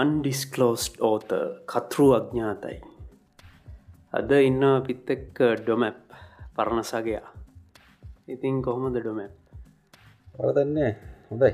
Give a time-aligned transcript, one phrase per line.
[0.00, 1.30] අන්ඩිස්කලෝස්ඩ් ඕත
[1.72, 2.78] කතරු අඥාතයි.
[4.16, 6.00] අද ඉන්න පිත් එක්ක ඩොමැප්
[6.56, 7.28] පරණසගයා
[8.26, 9.34] ඉතින් කොහොමද ඩොමැප්?
[10.34, 10.92] පරදන්නේ
[11.30, 11.52] හොඳයි.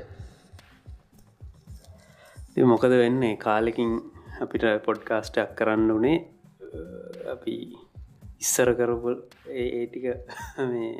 [2.65, 3.35] මොකද වෙන්නේ?
[3.37, 3.91] කාලෙකින්
[4.41, 6.19] අපිට පොඩ්කාස්ටක් කරන්න වනේ
[7.33, 7.55] අපි
[8.43, 9.09] ඉස්සර කරපු
[9.55, 10.05] ඒටික
[10.69, 10.93] මේ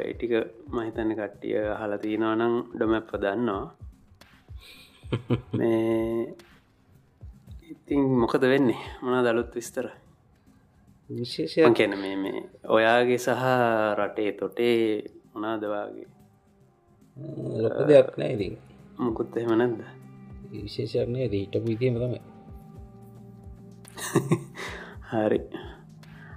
[0.00, 0.32] ඒටික
[0.74, 3.87] මහිතන්න කට්ටිය හල තියෙනවනම් ඩොමැප්ප දන්නවා
[5.58, 6.34] මේ
[7.70, 8.80] ඉතින් මොකද වෙන්නේ?
[9.02, 9.88] මොනා දළුත් විස්තර?
[11.10, 13.44] විශේෂය කැන මේ මේ ඔයාගේ සහ
[13.98, 16.08] රටේ තොටේ මොනාදවාගේ
[17.58, 18.58] ලොක දෙයක් නෑ ඉතින්.
[18.98, 19.80] මුකුත් එහෙම නැද්ද?
[20.52, 22.20] විශේෂයක් නෑ දීටපු ඉතිීම තමයි.
[25.10, 25.40] හරි.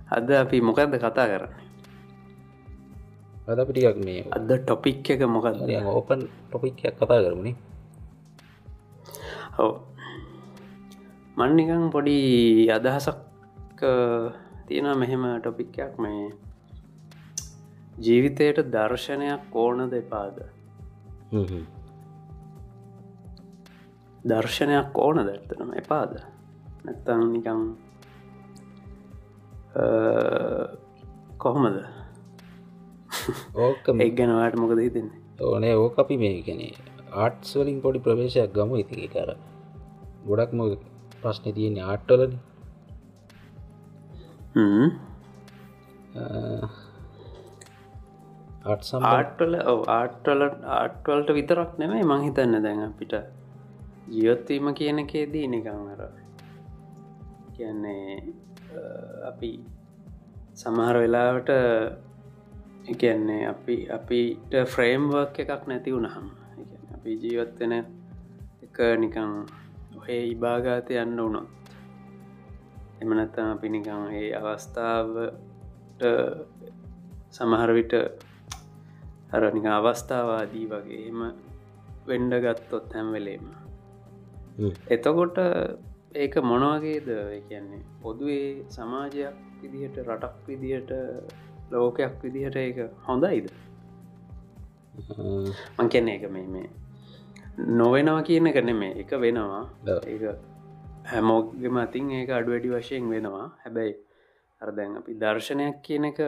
[0.10, 1.68] අද අපි මොකක්ද කතා කරන්නේ?
[3.48, 7.56] අද පිටියක් මේ අද ටොපික් එක මොකක්ද ඕපන් ටොපික්යක් කතා කරමනේ
[9.58, 9.82] ඔව.
[11.38, 13.84] මන්නිකං පොඩි අදහසක්
[14.68, 16.32] තියෙන මෙහෙම ටොපික්යක් මේ
[17.98, 20.38] ජීවිතයට දර්ශනයක් ඕන දෙපාද
[24.24, 26.14] දර්ශනයක් ඕන දැත්තනම එපාද?
[26.86, 27.62] නැත්තං නිකං
[31.38, 31.78] කොහොමද?
[33.56, 35.22] ඕක එක් ගැනවාට මොකද හිතන්නේ?
[35.42, 36.74] ඕනේ ඕක අපි මේ ගැනේ
[37.14, 38.76] ආට්ස් වලින් පොඩි ප්‍රවේශයක් ගම.
[38.76, 39.36] ඉතිකි කර
[40.26, 40.60] ගොඩක්ම
[41.22, 42.34] ප්‍රශ්න තියෙන ආට්ටලන
[48.66, 49.54] ආට්සම් ආට්වල
[49.92, 50.42] ආට්වල
[50.76, 53.14] ආට්වල්ට විතරක් නෙමයි මංහිතන්න දැන් අපිට.
[54.10, 56.02] ජීවත්වීම කියන එකේදී නිකංර
[57.54, 58.06] කියන්නේ
[59.28, 59.52] අපි
[60.56, 61.50] සමහර වෙලාවට
[62.88, 66.28] එකන්නේ අපි අපිට ෆ්‍රේම්වර්ක් එකක් නැති වුණහම
[66.96, 69.34] අපි ජීවත්වෙන එක නිකං
[69.92, 71.50] ඔහේ ඉබාගාතය යන්න වුණොත්
[73.02, 76.04] එමනත්තම අපි නිකං ඒ අවස්ථාවට
[77.32, 77.96] සමහර විට
[79.32, 81.22] හර නික අවස්ථාවාදී වගේ එම
[82.08, 83.48] වෙන්ඩ ගත්තොත් හැම්වෙලේම
[84.90, 85.38] එතකොට
[86.16, 87.08] ඒක මොනවගේද
[87.48, 87.82] කියන්නේ?
[88.02, 90.92] පොදුවේ සමාජයක් විදිහට රටක් විදිහට
[91.72, 92.78] ලෝකයක් විදිහට ඒක
[93.08, 93.48] හොඳයිද?
[95.78, 96.70] මං කියන්නේ එක මේ මේ
[97.58, 99.64] නොවෙනවා කියන එක නෙමේ එක වෙනවා.
[100.08, 100.36] ඒ
[101.12, 103.48] හැමෝගම අතින් ඒක අඩු වැඩි වශයෙන් වෙනවා.
[103.64, 103.94] හැබැයි
[104.62, 106.20] අරදැන් අපි දර්ශනයක් කියන එක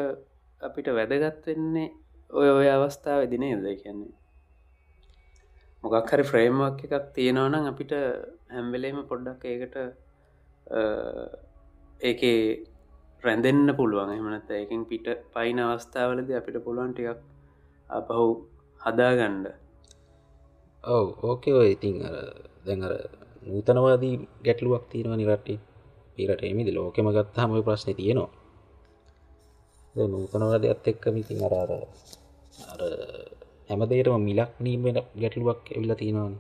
[0.62, 1.90] අපිට වැදගත් වෙන්නේ
[2.30, 4.14] ඔය ඔය අවස්ථාව දිනේ ද කියන්නේ
[5.84, 7.94] මොකක් හරි ෆ්‍රේම්වක් එකක් තියෙනවනම් අපිට
[8.54, 9.76] හැම්වෙලේම පොඩ්ඩක් ඒකට
[12.02, 12.40] ඒකේ
[13.24, 14.12] රැඳෙන්න්න පුළුවන්.
[14.12, 17.20] එමනත් ඒකින් පිට පයින අවස්ථාවලද අපිට පුළුවන් ටිකක්
[17.90, 18.26] අපහු
[18.82, 19.63] හදාගණ්ඩ
[20.84, 22.16] ඔව ඕකේ ඔය ඉතින් අර
[22.66, 22.94] දැඟර
[23.44, 25.54] නූතනවාදී ගැටලුවක් තියෙනවා නිරට්ටි
[26.16, 28.32] පිරට එමිදි ලෝකෙම ගත්තාම ප්‍රශ්න තියෙනවා.
[29.96, 31.72] නූතනවාද ඇත් එක්ක මිතින් අරාර
[32.66, 32.82] අර
[33.70, 36.36] හැමදේටම මිලක් නීමෙන ගැටලුවක් ඇවිල තියෙනවාන.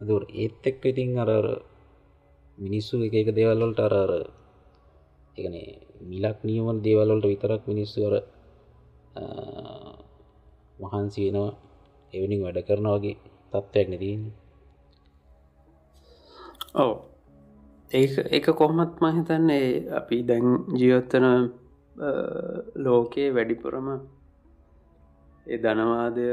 [0.00, 1.30] දුර ඒත් එක්ක ඉතින් අර
[2.58, 4.12] මිනිස්සු එක එක දේවල්වලට අරර
[5.38, 5.54] එකන
[6.10, 8.14] මිලක් නියමන් දේවල්වලට විතරක් මිනිස්සුවර
[10.78, 11.52] මහන්සි වෙනවා
[12.12, 13.16] එවනින් වැඩ කරන වගේ
[13.52, 14.22] තත්ත්වයක් නැතින්
[16.76, 16.92] ඔව.
[17.90, 21.26] ඒ ඒක කොහොමත් මහිතන්නේ අපි දැන් ජීවත්තන
[22.76, 23.88] ලෝකයේ වැඩිපුරම
[25.46, 26.26] ඒ ධනවාදය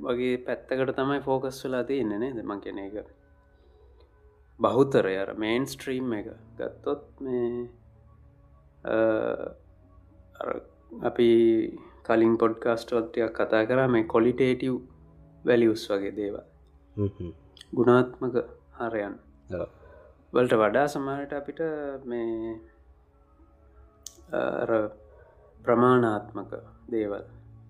[0.00, 2.96] වගේ පැත්තකට තමයි ෆෝකස් වෙලා තියන්නනේ දෙම කෙන එක
[4.60, 7.50] බහුතරය අර මේන් ස්ට්‍රීම් එක ගත්තොත් මේ
[11.02, 11.30] අපි
[12.06, 14.74] කලින් පොඩ්කාස්ටෝත්ටයක් කතා කර මේ කොලිටේටව්
[15.44, 16.44] වැලියුස් වගේ දේවල්.
[17.76, 18.36] ගුණාත්මක
[18.80, 19.14] හරයන්.
[20.32, 21.60] වලට වඩා සමාරට අපිට
[22.04, 22.54] මේ
[25.64, 26.52] ප්‍රමාණාත්මක
[26.90, 27.24] දේවල්.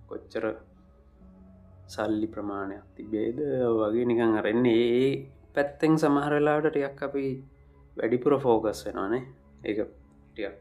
[0.08, 0.44] කොච්චර
[1.88, 3.38] සල්ලි ප්‍රමාණයක් තිබේද?
[3.80, 5.10] වගේ නිකං අරන්නේ ඒ
[5.54, 7.26] පැත්තෙන් සමහරලාට ටියක් අපි
[7.96, 9.22] වැඩිපුර ෆෝකස් වෙනවානේ
[9.64, 10.56] ඒ ටියක්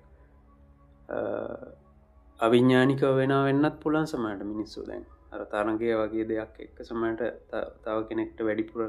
[2.39, 5.05] අවිඤ්ඥානික වෙන වෙන්නත් පුලන් සමට මිනිස්සු දැන්.
[5.33, 7.21] අර තරගේ වගේ දෙයක් එක්ක සමට
[7.83, 8.81] තව කෙනෙක්ට වැඩිපුර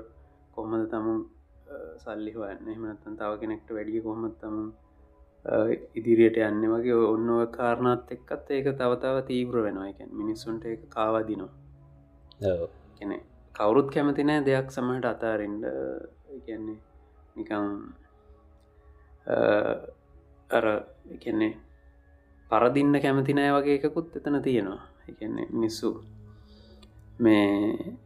[0.57, 1.21] කොහමද තමුන්
[2.05, 2.67] සල්ලි හොයන්න?
[2.73, 4.59] එහමනත්තන් තව කෙනෙක්ට වැඩිය කොහොමත් තම
[5.99, 7.29] ඉදිරියට යන්න වගේ ඔන්න
[7.59, 9.89] කාරණත් එක්කත් ඒක තවතාව තීව්‍ර වෙනවා.
[9.93, 11.53] එකැන් මිනිස්සුන්ට එක කාවාදිනවා.
[12.99, 13.17] කෙනෙ
[13.55, 15.65] කවුරුත් කැමතිනෑ දෙයක් සමහට අතාරෙන්ඩ
[16.47, 16.79] කියන්නේ
[17.37, 17.71] නිකං
[20.51, 20.67] අර
[21.15, 21.53] එකන්නේ
[22.51, 24.83] පරදින්න කැමති නෑ වගේ එකකුත් එතන තියෙනවා.
[25.09, 25.91] එකන්නේ මිනිස්සු
[27.19, 27.99] මේ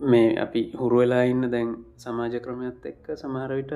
[0.00, 3.72] මේ අපි හුරුවෙලා ඉන්න දැන් සමාජ ක්‍රමයත් එක්ක සමහරවිට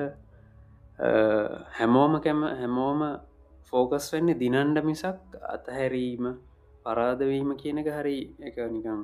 [1.71, 3.01] හැමෝම කැම හැමෝම
[3.65, 6.25] ෆෝකස් වෙන්නේ දිනන්ඩ මිසක් අතහැරීම
[6.85, 9.01] පරාදවීම කියන එක හරි එක නිකම්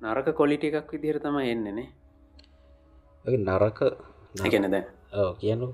[0.00, 1.88] නරක කොලිටි එකක් විදිහර තම එන්නනේ
[3.24, 3.80] නරක
[4.44, 4.86] ගැන දැන්
[5.38, 5.68] කියනු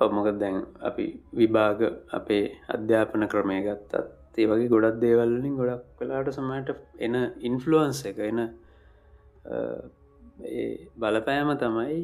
[0.00, 1.80] ඔමොක දැන් අපි විභාග
[2.12, 8.42] අපේ අධ්‍යාපන ක්‍රමය ගත්තත් ඒ වගේ ගොඩක් දේවල්ලින් ගොඩක් කලාට සමට එන ඉන්ෆලුවන්ස එක එන
[10.96, 12.02] බලපෑම තමයි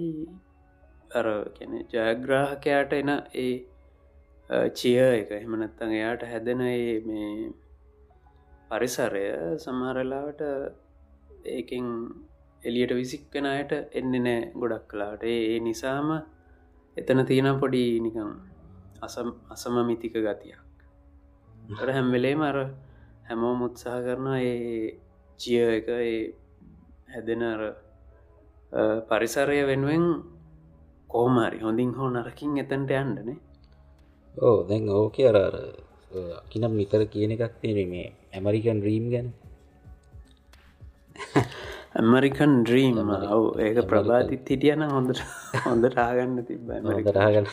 [1.11, 3.53] අර කෙන ජයග්‍රාහකයාට එන ඒ
[4.73, 5.31] චිය එක.
[5.33, 6.63] එහමනත්තන් එයාට හැදෙන
[7.05, 7.53] මේ
[8.71, 9.25] පරිසරය
[9.59, 10.43] සමහරලාවට
[11.47, 11.87] ඒකින්
[12.63, 16.11] එලියට විසික්කෙන අයට එන්න නෑ ගොඩක් කලාට ඒ නිසාම
[16.97, 18.31] එතන තියෙන පොඩි නිකම්
[19.51, 20.61] අසම මිතික ගතියක්.
[21.73, 22.57] අර හැම්වෙලේම අර
[23.29, 24.99] හැමෝ මුත්සාහ කරන ඒ
[25.41, 26.35] චිය එක ඒ
[27.13, 27.63] හැදෙන අර
[29.09, 30.05] පරිසරය වෙනුවෙන්
[31.09, 33.39] කෝමාරි හොඳින් හෝ නරකින් එතැන්ට යන්ඩනේ
[34.35, 35.57] ඕ දැන් ඕක අරර
[36.41, 39.29] අකිනම් නිතර කියන එකක් තියෙන මේ ඇමරිකන් රීම් ගැන.
[41.95, 45.19] ඇමරිකන් ඩ්‍රීම් ඔව ඒක ප්‍රබාතිත් හිටියන හොඳට
[45.65, 46.71] හොඳට ආගන්න තිබ
[47.11, 47.49] රාගන්න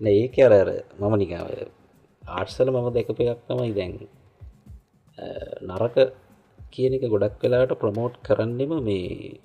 [0.00, 1.48] ඒක අර අර මම නිකාව
[2.22, 3.94] ආර්සල මම දැකප එකක් තමයි දැන්
[5.68, 5.96] නරක
[6.72, 9.40] කියන එක ගොඩක් වෙලාට ප්‍රමෝට් කරන්නෙම මේ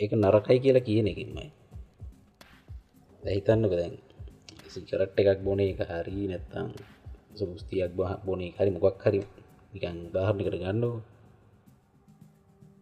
[0.00, 1.48] ඒක නරකයි කියලා කියන එකින්මයි.
[3.22, 3.94] දැහිතන්න දැන්
[4.68, 6.68] සිකරට් එකක් බොන එක හරි නැත්තම්
[7.36, 7.92] සුස්තියක්
[8.24, 9.20] බොන හරි මොකක් හරි
[9.72, 11.17] නිකන් දාහරණකට ගන්නව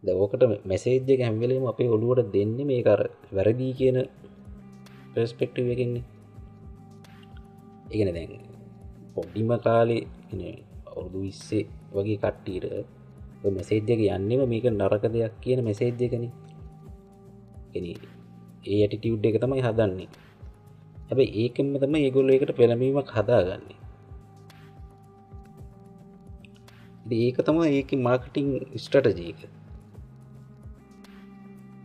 [0.06, 3.98] දවකට මැසේජ්ජ හැම්වෙලීම අපේ ඔළුවට දෙන්න මේ කර වැරදිී කියන
[5.12, 6.04] පස්පෙක්ටව එකන්නේ
[7.88, 8.32] ඉගෙන දැන්
[9.14, 10.02] පොඩ්ඩිම කාලේ
[10.90, 12.66] අවුදු විස්සේ වගේ කට්ටීට
[13.50, 16.24] මෙසේජ්ජක යන්නෙම මේක නරක දෙයක් කියන මෙසේජ්ජකන
[17.74, 20.08] ඒ ඇටිටියුඩ් එක තමයි හදන්නේ.
[21.08, 23.78] හැබ ඒකෙන්ම තම ඒගොල්ල එකට පෙළමීමක් හදාගන්නේ.
[27.16, 29.38] ඒක තම ඒක මාර්කටිං ස්ටටජීක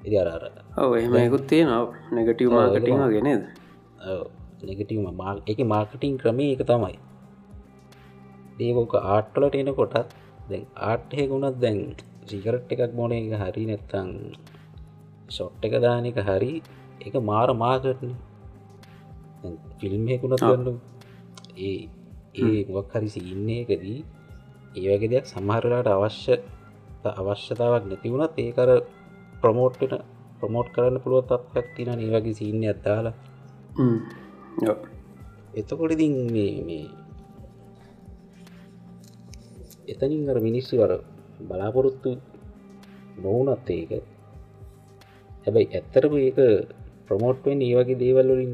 [0.02, 0.44] ඉදි අරර
[0.78, 1.86] ඔව එහෙම යකුත් තියෙනවා.
[2.12, 3.44] නෙගටව් මාර්කටිං ගෙනද
[4.64, 5.06] නෙගටීම
[5.48, 6.96] එක මාර්කටිං ක්‍රමය එක තමයි.
[8.60, 9.96] ඒකෝක ආට්ටලට එන කොටත්
[10.50, 11.80] දැන් ආට්හයකුණත් දැන්
[12.26, 14.10] සිකරට් එකක් බොන එක හරි නැත්තං
[15.28, 16.54] ෂොට් එක දාන එක හරි
[17.02, 18.12] එක මාර මාකටන
[19.80, 20.74] ෆිල්ම්හෙකුණත් ගන්නු
[21.60, 21.78] ඒ
[22.38, 24.00] ඒ මොක් හරි සිඉන්නේ එකදී
[24.78, 26.36] ඒවගේ දෙයක් සමහරලාට අවශ්‍ය
[27.12, 28.70] අවශ්‍යතාවක් නැතිවුණත් ඒකර
[29.42, 29.94] ප්‍රමෝට්ට
[30.40, 33.16] ප්‍රමෝට් කරන්න පුළුව තත්යක් තින ඒ වගේ සින්න ඇත්තාලා
[35.54, 36.84] එතකොට ඉතින් මේ
[39.92, 40.92] එතනින් අර මිනිස්සු අර
[41.42, 42.12] බලාපොරොත්තු
[43.18, 43.92] නොවනත් ඒක.
[45.44, 46.40] හැබැයි ඇත්තරම ඒක
[47.08, 48.54] ප්‍රමෝට්වෙන් ඒ වගේ දේවල්වලින්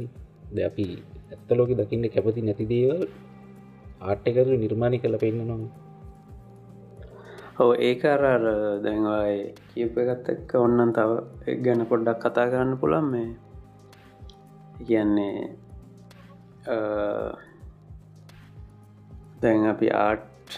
[0.55, 0.85] ද අපි
[1.31, 3.01] ඇත්තලෝක දකින්න කැපති නැති දේවල්
[4.01, 5.86] ආට්ටකරු නිර්මාණි කළ පෙන්න්නනවා
[7.59, 8.43] ඔව ඒක අරර
[8.83, 9.37] දැන්වායි
[9.69, 13.29] කියප එකත් එක්ක ඔන්නන් තව ගැන පොඩ්ඩක් කතා කරන්න පුළන් මේ.
[14.87, 15.37] කියන්නේ
[19.41, 20.57] දැන් අපි ආට්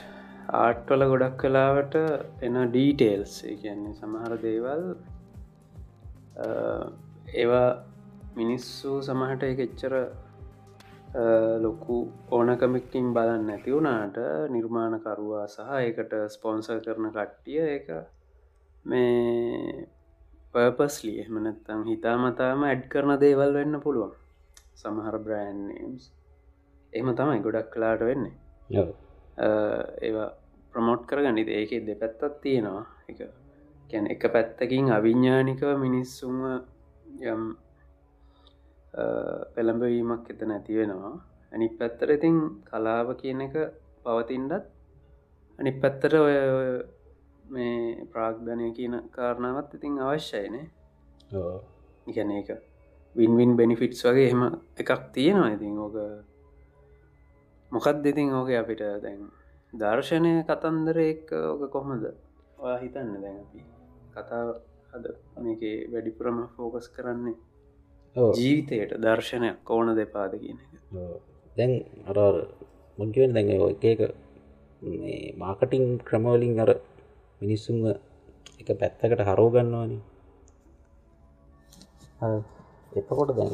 [0.58, 1.96] ආට්වල ගොඩක් කලාවට
[2.42, 4.86] එන ඩීටේල්ස් කියන්නේ සමහර දේවල්
[7.36, 7.68] ඒවා
[8.36, 9.96] මිනිස්සු සමහට එක එච්චර
[11.14, 11.98] ලොකු
[12.32, 14.18] ඕනකමකින් බලන්න නැති වුණාට
[14.50, 17.88] නිර්මාණකරුවා සහ එකට ස්පොන්ස කරන කට්ටිය එක
[18.86, 19.88] මේ
[20.54, 24.14] පර්පස්ලි එහමනත්තම් හිතාමතාම ඇඩ් කරන දේවල් වෙන්න පුළුවන්.
[24.76, 26.04] සමහර බ්‍රෑන්ස්
[26.94, 28.36] එහම තමයි ගොඩක් කලාට වෙන්නේ.
[30.02, 30.30] ඒවා
[30.74, 32.86] ප්‍රමෝට් කරගනිද ඒක දෙපැත්තත් තියෙනවා.
[33.10, 33.20] එක
[33.90, 36.38] කැන එක පැත්තකින් අවිඤ්ඥානිකව මිනිස්සුම
[37.24, 37.44] යම්
[39.56, 41.16] පෙළඹවීමක් එත නැති වෙනවා.
[41.52, 42.38] ඇනි පැත්තර ඉතින්
[42.70, 43.56] කලාව කියන එක
[44.04, 44.66] පවතින්ඩත්
[45.60, 46.36] අනි පැත්තර ඔය
[47.54, 50.66] මේ ප්‍රාග්ධනය කියන කාරණාවත් ඉතින් අවශ්‍යයනේ
[52.10, 52.50] ඉගැන එක
[53.16, 54.42] වින්වින් බෙනිෆිට්ස් වගේ එහෙම
[54.82, 55.54] එකක් තියෙනවා.
[55.56, 55.96] ඉතින් ඕක
[57.72, 59.22] මොකත් දෙතින් ඕක අපිට දැන්
[59.74, 62.06] දර්ශනය කතන්දර එක් ඕක කොහොමද?
[62.82, 63.60] හිතන්න දැන් අපි
[64.14, 64.44] කතා
[64.92, 65.06] හද
[65.44, 67.38] මේක වැඩිපුරම ෆෝකස් කරන්නේ
[68.16, 70.72] ජීවිතයට දර්ශනයක් ඕන දෙපාද කියන එක.
[71.58, 71.72] දැන්
[72.06, 72.36] අරර
[72.98, 74.02] මුංකිවෙන් දැඟ එක එක
[75.38, 76.72] මාකටිං ක්‍රමවලින් අර
[77.42, 77.78] මිනිස්සුම
[78.60, 79.92] එක පැත්තකට හරෝගන්නවාන
[82.92, 83.54] එතකොට දැන්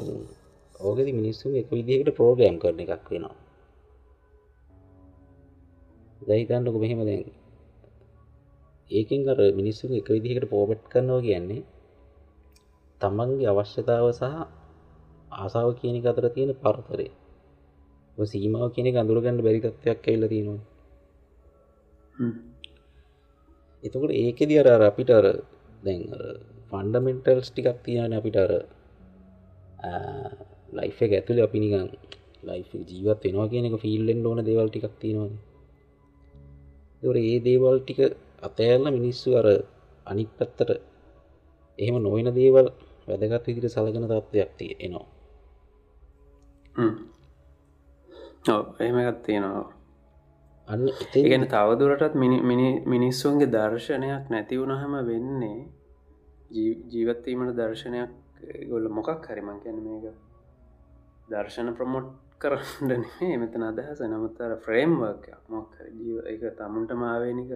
[0.80, 3.36] ඕගෙදි මිනිස්සු එක විදිහකට ප්‍රෝගෑම් කරන එකක් වෙනවා.
[6.22, 7.26] දැහිතන්නක මෙහෙම දැන්
[8.92, 11.64] ඒකින් අර මිනිස්සු එක විදිහකට පෝබට් කරනවා කියන්නේ
[13.02, 14.24] තමන්ගේ අවශ්‍යතාව සහ
[15.36, 17.08] ආසාාව කියන අතර තියෙන පරතරය.
[18.18, 20.62] සීමාව කියන අඳුරගන්න බැරි තත්වයක් ඇල්ල තියෙනවා
[23.84, 25.26] එතකොට ඒකෙද අර අපිට අර
[25.84, 26.02] දැන්
[26.70, 28.52] ෆන්ඩමෙන්ටල්ස් ටිකක් තියෙන අපිට අර
[30.74, 31.90] ලයිෆ එක ඇතුළ අපි නිකන්
[32.44, 35.30] ලයිෆ ජීවත් වෙනවා කියන එක ෆිල්ලෙන්ඩ ඕන දේවල් ටිකක් තියෙනවා
[37.24, 38.00] ඒ දේවල් ටික
[38.42, 39.48] අතෑල්ල මිනිස්සු අර
[40.08, 40.70] අනික් පැත්තට
[41.80, 42.68] එහෙම නොවන දේවල්
[43.08, 45.08] වැදගත් විදිට සලගෙන තත්වයක් තිය එනවා.
[48.80, 49.66] එහෙමගත් තියෙනවා.
[50.68, 50.84] අන්න
[51.16, 52.16] ඉගෙන තවදුරටත්
[52.86, 55.60] මිනිස්සුන්ගේ දර්ශනයක් නැතිවුණහම වෙන්නේ
[56.52, 58.12] ජීවත්වීමට දර්ශනයක්
[58.70, 60.06] ගොල්ල මොකක් හරිමං කියැන මේක
[61.30, 62.10] දර්ශන ප්‍රමොට්
[62.40, 64.00] කරන්න නේ මෙතන අදහස.
[64.04, 67.52] නමුත්තර ෆ්‍රේම්වක් මොක්කර ජීව එක තමුන්ට මාවේනික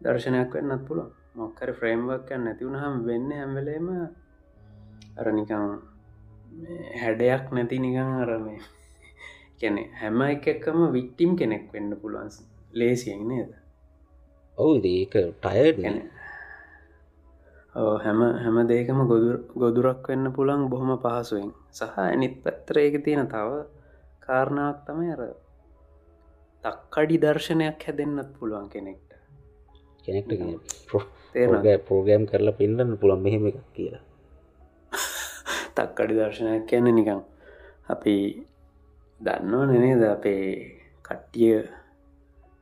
[0.00, 3.88] දර්ශනයක් වෙන්නත් පුළුව මොක්කර ෆ්‍රේම්වක් නැතිවුණ හම් වෙන්න හැම්වලේම
[5.20, 5.64] අරනිකම්
[7.00, 8.60] හැඩයක් නැති නිකං අරමේ
[9.60, 12.30] කැනෙ හැම එකක්කම වික්ටිම් කෙනෙක් වෙන්න පුළුවන්
[12.72, 13.50] ලේසියෙන් නේද?
[14.58, 15.98] ඔවු ඒක ටයඩ් ගැන
[18.04, 19.00] හැම හැම දේකම
[19.62, 21.50] ගොදුරක් වෙන්න පුළන් බොහොම පහසුවෙන්.
[21.72, 23.50] සහ ඇනිත් පැත්තරයක තියෙන තව
[24.24, 25.22] කාරණාවක් තමයි අර
[26.64, 29.10] තක්කඩි දර්ශනයක් හැදෙන්න්නත් පුළුවන් කෙනෙක්ට.
[30.04, 30.30] කෙනෙක්ට
[31.88, 34.07] පෝගෑම් කරලා පින්නන්න පුළන් මෙහෙම එකක් කියලා
[35.78, 37.20] තක්කඩි දර්ශනයක් කියන්න නිකං
[37.88, 38.14] අපි
[39.20, 40.46] දන්නවා නෙනේද අපේ
[41.04, 41.58] කට්ටිය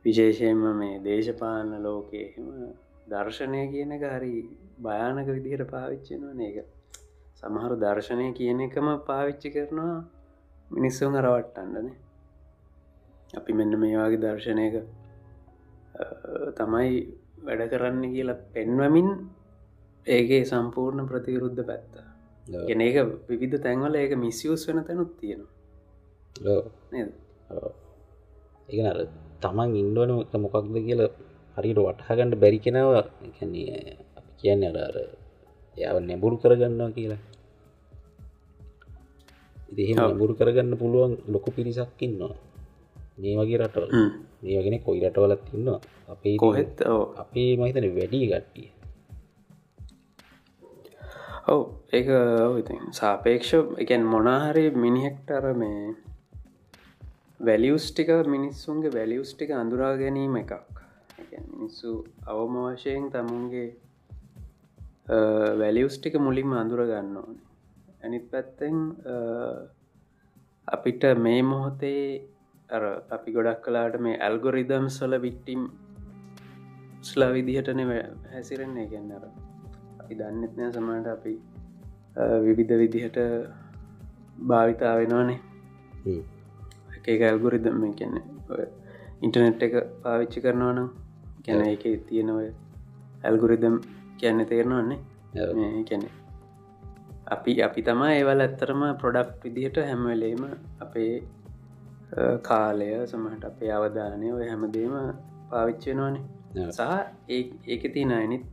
[0.05, 2.47] විශේෂයෙන්ම මේ දේශපාලන ලෝකයහෙම
[3.07, 4.33] දර්ශනය කියන එක හරි
[4.79, 6.57] භයානක විදිහට පාවිච්චෙනවා ඒක
[7.39, 9.95] සමහරු දර්ශනය කියන එකම පාවිච්චි කරනවා
[10.71, 11.89] මිනිස්සුන් අරවට්ටන්නන
[13.33, 14.75] අපි මෙන්න මේවාගේ දර්ශනයක
[16.57, 16.93] තමයි
[17.45, 19.09] වැඩ කරන්න කියලා පෙන්වමින්
[20.07, 22.06] ඒගේ සම්පූර්ණ ප්‍රතිවිරුද්ධ පැත්ත
[22.67, 22.97] ගෙන ඒක
[23.29, 25.51] විවිධ තැන්වල ඒක මිසිියස් වෙන තැනුත් තියෙනවා.
[28.69, 28.99] ඒ අර
[29.43, 30.11] තමන් ඉන්ඩුවන
[30.43, 31.09] මොකක්ද කියලා
[31.57, 32.89] හරිට වටහගන්නට බැරි කෙනව
[34.39, 34.95] කියන්න අර අර
[35.77, 37.21] යාව නැබුරු කරගන්නවා කියලා.
[39.71, 42.33] ඉතිහෙම නැබුරු කරගන්න පුළුවන් ලොකු පිරිසක්කින්නවා
[43.19, 43.91] මේ වගේ රටවල්.
[44.43, 45.79] මේ වගෙන කොයි රටවලත් ඉන්නවා.
[46.13, 46.75] අපේ කොහෙත්
[47.23, 48.67] අපේ මහිතන වැඩි ගට්ටිය
[51.53, 51.61] ඔව
[51.97, 52.09] ඒක
[52.61, 53.51] ඉති සාපේක්ෂ
[53.83, 55.95] එකන් මොනාහරි මිනිහෙක්ට අර මේ
[57.39, 60.51] වැලියස් ටික මිනිස්සුන්ගේ වැලියස් ටික අඳුරා ගැනීම එකක්.
[61.53, 61.91] මිනිස්සු
[62.31, 63.69] අවම වශයෙන් තමුන්ගේ
[65.63, 67.39] වැලියස් ටික මුලින්ම අඳුර ගන්න ඕන.
[68.03, 68.77] ඇනිත් පැත්තෙන්
[70.67, 72.05] අපිට මේ මොහොතේ
[72.69, 72.83] අර
[73.15, 75.61] අපි ගොඩක් කලාට මේ ඇල්ගොරිදම් සොල වික්ටිම්
[77.09, 77.81] ස්ලා විදිහටන
[78.33, 78.89] හැසිරෙන්නේ.
[78.93, 79.23] ගැන්නර
[80.07, 81.33] අපි දන්නෙත් නෑ සමට අපි
[82.41, 83.17] විවිධ විදිහට
[84.47, 85.39] භාවිතා වෙනවානේ.
[87.05, 88.23] එක ඇල්ගොරිදම් කියන්නේ
[89.21, 90.89] ඉන්ටනෙට් එක පාවිච්චි කරනවා නම්
[91.45, 92.39] ගැන එක තියෙනව
[93.23, 93.75] ඇල්ගුරිදම්
[94.19, 96.09] කියන්න තේරෙනවන්නේ කැනෙ
[97.27, 100.43] අපි අපි තමා ඒවල් ඇත්තරම ප්‍රොඩක්් විදිහට හැමවෙලේම
[100.79, 101.13] අපේ
[102.41, 104.95] කාලය සමහට අපේ අවධානය ඔය හැමදීම
[105.51, 106.81] පාවිච්චයනවානේ සහ
[107.69, 108.45] ඒක තියන අනිත්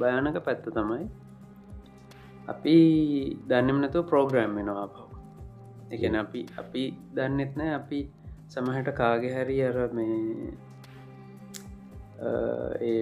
[0.00, 1.04] භයානක පැත්ත තමයි.
[2.52, 2.76] අපි
[3.50, 5.08] දන්නෙමනතු ප්‍රෝග්‍රෑම් වෙනවා පව
[5.94, 6.82] එකන අපි අපි
[7.16, 8.00] දන්නෙත් නෑ අපි
[8.54, 10.50] සමහට කාගෙ හැරි අර මේ
[12.88, 13.00] ඒ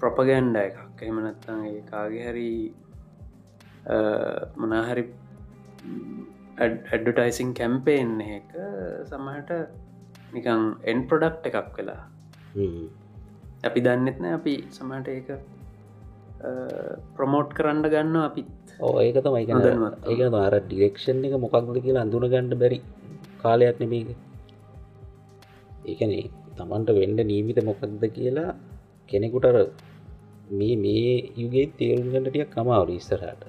[0.00, 0.78] ප්‍රොපගන්ඩ එකක්.
[1.02, 2.50] එහෙමනත්තන් ඒ කාගේ හරි
[4.62, 5.04] මනාහරි
[6.64, 8.50] ඇඩ්ඩටයිසින් කැම්පේෙන් එක
[9.10, 9.52] සමහට
[10.34, 12.02] නිකං එන් ප්‍රොඩක්් එකක් වෙලා.
[13.68, 15.30] අපි දන්නෙත්න අපි සමට ඒක
[17.16, 18.50] ප්‍රමෝට් කරන්න ගන්න අපිත්.
[19.00, 19.42] ඒක තමයි.
[20.10, 22.78] ඒක අර ඩිරෙක්ෂන් එක මොකක්ද කියලා අඳුන ගණඩ බැරි
[23.42, 24.08] කාලයක් නෙමේක
[25.84, 26.24] ඒකනේ
[26.58, 28.56] තමන්ට වෙන්ඩ නීමිත මොකක්ද කියලා
[29.08, 29.56] කෙනෙකුටර
[30.52, 33.42] මේ මේ යුගේ තේරුම්ගටටියක් කමාවරු ඉස්සරහට.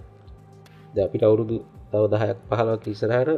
[0.93, 1.57] ද අපිට අවුරුදු
[1.91, 3.29] තව දහයක් පහලක් ඉස්සරහට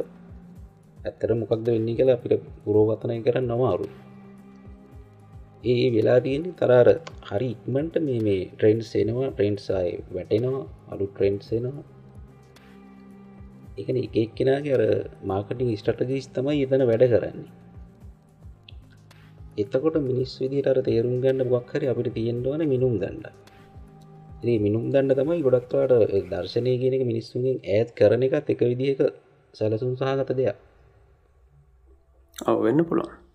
[0.98, 3.86] ඇත්තර මොකක්ද වෙන්නේ කියලා අපිට පුරෝගතනය කරන්න නමාරු
[5.64, 6.88] ඒ වෙලා තියෙන්නේ තරාර
[7.28, 11.84] හරි ඉක්මට මේ මේ ට්‍රෙන්න්ස් එනවා ට්‍රෙන්න්සායි වැටෙනවා අලු ට්‍රෙන්න්ස්ෙනවා
[13.78, 14.82] එකන එකක් කෙනගේ අර
[15.22, 17.50] මාකටින් ස්ටටජිස් තමයි එතන වැඩ කරන්නේ.
[19.58, 23.24] එතකොට මිනිස් විදිට අර තේරුම් ගන්න ගක්හර අපිට තියෙන්ටවන මිනුම් දන්න
[24.44, 25.92] ඒ මිනුම් දන්න තමයි ගොඩක්වාට
[26.30, 29.00] දර්ශනය කියනක මිනිස්සුන්ගෙන් ඇත් කරන එකත් එක විදිහක
[29.54, 30.56] සැලසුම් සහගත දෙයක්.
[32.36, 33.25] ඔව වෙන්න පුළුවන්.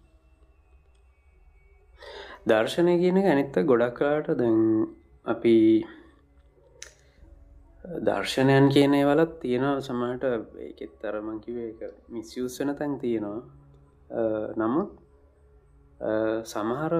[2.45, 4.61] දර්ශනය කියන එක ඇනිත්ත ගොඩක් කලාට දැන්
[5.25, 5.55] අපි
[8.01, 10.23] දර්ශනයන් කියනේ වලත් තියෙනවා සමට
[10.59, 13.41] ඒකෙත් තරමංකිවේ එක මිස්යුස්සන තැන් තියෙනවා.
[14.57, 14.89] නමුත්
[16.45, 16.93] සමහර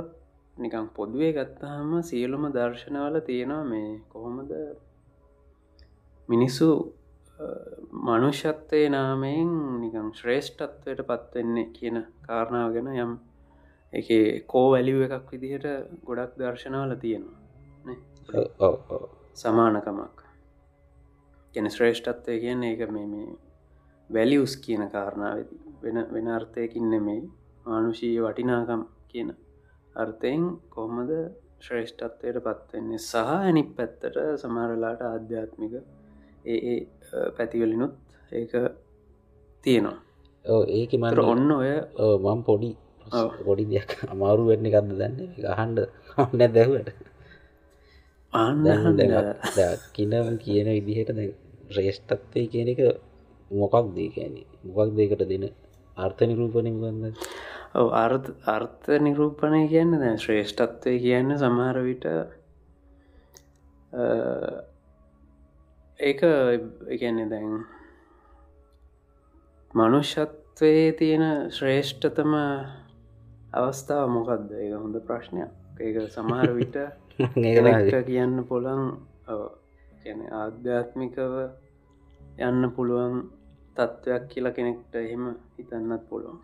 [0.58, 4.52] නිකං පොදුවේ ගත්තාහම සියලුම දර්ශනවල තියෙනවා මේ කොහොමද
[6.30, 6.70] මිනිස්සු
[8.02, 13.14] මනුෂ්‍යත්වය නාමයෙන් නිකම් ශ්‍රේෂ්ඨත්වයට පත්වෙන්නේ කියන කාරණාව ගැන යම්
[13.94, 14.08] එක
[14.52, 15.68] කෝ වැලිුව එකක් විදිහට
[16.08, 17.40] ගොඩක් දර්ශනවල තියෙනවා
[19.34, 20.18] සමානකමක්.
[21.54, 23.30] ගැන ශ්‍රේෂ්ඨත්වය කියන එක මේ මේ
[24.10, 25.50] වැලියස් කියන කාරණාවද.
[25.84, 27.24] වෙන වෙන අර්ථයකින් නෙමෙයි
[27.66, 29.30] මානුෂී වටිනාකම් කියන
[29.96, 31.12] අර්ථයෙන් කොහොමද
[31.66, 35.74] ශ්‍රේෂ්ඨත්වයට පත්වෙන්නේ සහ ඇනි පැත්තට සමහරලාට ආධ්‍යාත්මික
[36.46, 36.78] ඒ
[37.38, 37.94] පැතිවලිනුත්
[38.32, 38.54] ඒක
[39.64, 39.98] තියෙනවා.
[40.78, 41.72] ඒක මට ඔන්න ඔය
[42.26, 42.72] මම් පොඩි
[43.12, 45.18] පොඩි දෙයක් අමාරු වෙන්න එකක්ද දන්න?
[45.54, 45.80] අහන්ඩ
[46.18, 46.90] හන්න දැහුවට
[48.34, 48.64] ආන්න
[49.96, 51.30] කිනම් කියන විදිහට දැ
[51.74, 52.82] ශ්‍රේෂ්ඨත්වය කියන එක
[53.52, 54.48] මොකක් දී කියන්නේ?
[54.66, 55.46] මොකක් දෙකට දෙන
[55.98, 57.14] අර්ථ නිරූපණය ගන්න
[57.96, 62.06] අර්ථ අර්ථ නිරූපණය කියන්න දැ ශ්‍රේෂ්ඨත්වය කියන්න සමහර විට
[66.00, 66.22] ඒක
[66.90, 67.50] එකන්නේ දැන්
[69.74, 72.34] මනුෂ්‍යත්වයේ තියෙන ශ්‍රේෂ්ඨතම
[73.54, 75.52] අවස්ථාව මොකක්ද ඒක හොඳ ප්‍රශ්නයක්.
[75.80, 76.78] ඒක සමහර විට
[78.08, 78.84] කියන්න පොළන්
[80.04, 81.34] ගැන ආධ්‍යාත්මිකව
[82.40, 83.18] යන්න පුළුවන්
[83.76, 85.26] තත්ත්වයක් කියලා කෙනෙක්ට එහෙම
[85.58, 86.40] හිතන්නත් පුළුවන්.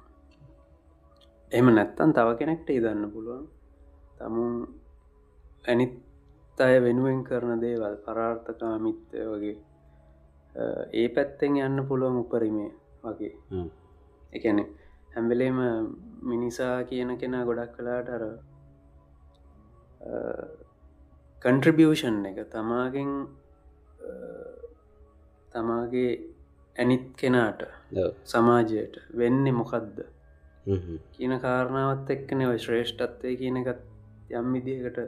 [1.52, 3.46] එම නැත්තන් තව කෙනෙක්ට ඉදන්න පුළුවන්.
[4.18, 4.54] තමුන්
[5.66, 5.96] ඇනිත්
[6.58, 9.58] අය වෙනුවෙන් කරන දේවල් පරාර්ථකාමිත්‍යය වගේ
[10.94, 12.72] ඒ පැත්තෙන් යන්න පුළුවන් උපරිමේ
[13.04, 13.34] වගේ.
[14.34, 14.60] එකන
[15.10, 15.60] හැම්වෙලේම
[16.24, 18.24] මිනිසා කියන කෙනා ගොඩක් කලාට අර
[21.42, 23.12] කන්ට්‍රිබියෂන් එක තමාගෙන්
[25.54, 26.12] තමාගේ
[26.76, 27.62] ඇනිත් කෙනාට
[28.26, 29.98] සමාජයට වෙන්නේ මොකක්ද
[31.14, 33.82] කියන කාරණාවත් එක්කන ඔය ශ්‍රේෂ්ඨත්වය කියන එකත්
[34.32, 35.00] යම් විදිකට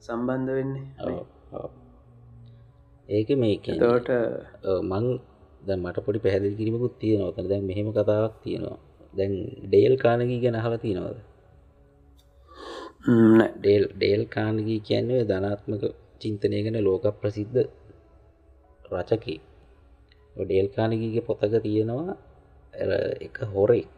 [0.00, 0.84] සම්බන්ධ වෙන්නේ.
[3.08, 4.10] ඒක මේක තවට
[4.82, 5.06] මං
[5.62, 7.34] ද මට පොඩි පැහැදිලි කිරීමකුත් තියෙනවා.
[7.36, 8.78] තන දැන් මෙහෙම කතාවක් තියෙනවා
[9.14, 11.18] දැන් ඩේල් කානගී ගැන හල තියෙනවද?
[13.56, 15.82] ඩේල් ඩේල් කානගී කියන්නේ ධනාත්මක
[16.20, 17.58] චින්තනය ගැන ලෝක ප්‍රසිද්ධ
[18.92, 19.36] රචකි
[20.36, 22.14] ඩේල් කානගීගේ පොතක තියෙනවා
[23.20, 23.92] එක හොරෙක්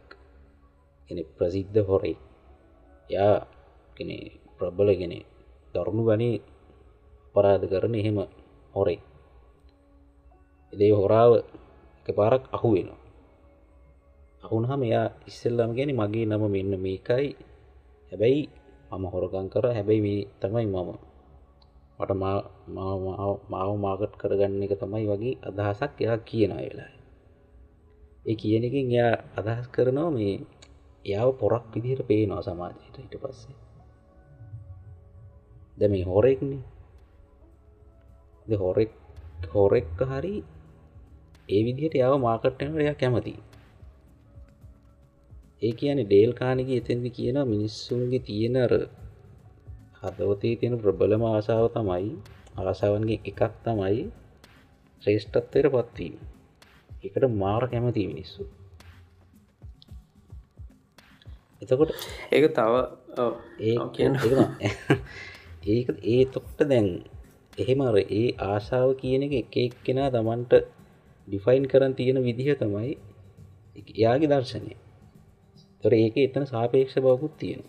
[1.37, 2.21] ප්‍රසිද්ධ හොරෙක්.
[3.11, 3.37] යා
[3.97, 4.11] කෙන
[4.59, 5.15] ප්‍රබ්බලගෙන
[5.75, 6.37] දරුණු ගනී
[7.35, 8.19] පරාධ කරන එහෙම
[8.75, 9.03] හොරෙක්.
[10.73, 11.33] එදේ හොරාව
[11.99, 13.06] එක පාරක් අහු වෙනවා
[14.47, 17.29] අහුනහම එයා ඉස්සෙල්ලම ගැන මගේ නම මෙන්න මේකයි.
[18.13, 18.43] හැබැයි
[18.91, 19.65] මම හොරකං කර.
[19.69, 20.91] හැබැයි මේ තමයි මම.
[21.99, 22.13] මට
[23.53, 26.93] මාව මාගට් කරගන්න එක තමයි වගේ අදහසක් එයා කියන වෙලා.
[28.27, 30.35] ඒ කියන එකින් එයා අදහස් කරනවා මේ
[31.05, 33.57] එයාව පොරක් විදිහට පේනවා සමාජයට හිට පස්සේ.
[35.79, 36.63] ද මේ හොරෙක්නේ.
[38.47, 38.93] හොරෙක්
[39.49, 40.35] හොරෙක්ක හරි
[41.49, 43.35] ඒ විදිහට යාව මාකට්ටන එයා කැමති
[45.63, 48.73] ඒ කියන ඩේල් කානක එතැදි කියන මිනිස්සුන්ගේ තියෙනර
[50.01, 52.11] හදවතේ තියෙන ප්‍රබලම ආසාාව තමයි
[52.63, 54.03] ආසාවන්ගේ එකක් තමයි
[55.03, 56.15] ශ්‍රේෂ්ඨත්වයට පත්වීම
[57.05, 58.43] එකට මාර කැමති මිනිස්සු.
[61.63, 61.91] එතකොට
[62.31, 62.75] ඒක තව
[63.61, 63.77] ඒ
[65.69, 66.89] ඒක ඒ තොක්ට දැන්
[67.59, 70.53] එහෙමර ඒ ආශාව කියන එක එක එක්කෙනා තමන්ට
[71.29, 72.91] ඩිෆයින් කරන් තියෙන විදිහ තමයි
[73.77, 74.75] එයාගේ දර්ශනය
[75.87, 77.63] තොර ඒක එතන සාපේක්ෂ බවකුත් තියෙන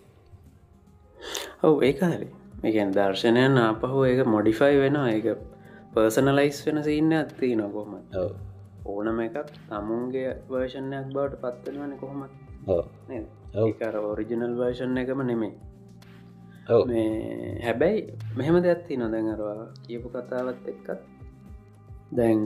[1.64, 2.30] ඔවු ඒක හරි.
[2.64, 5.28] එකන් දර්ශනයන් ආපහු ඒක මොඩිෆයි වෙන ඒක
[5.94, 7.94] පර්සනලයිස් වෙන සින්න ඇත්ති නොකොහොම
[8.88, 12.34] ඕනම එකක් තමුන්ගේ වර්ෂණයක් බවට පත්වෙනවන කොහොමත්
[13.62, 15.54] ඒකර ඔරිජිනල් වර්ෂණ එකම නෙමේ
[16.88, 18.04] මේ හැබැයි
[18.36, 21.02] මෙහෙම දෙයක්ත්ති නොදැඟරවා කියපු කතාවත් එක්කත්
[22.12, 22.42] දැන්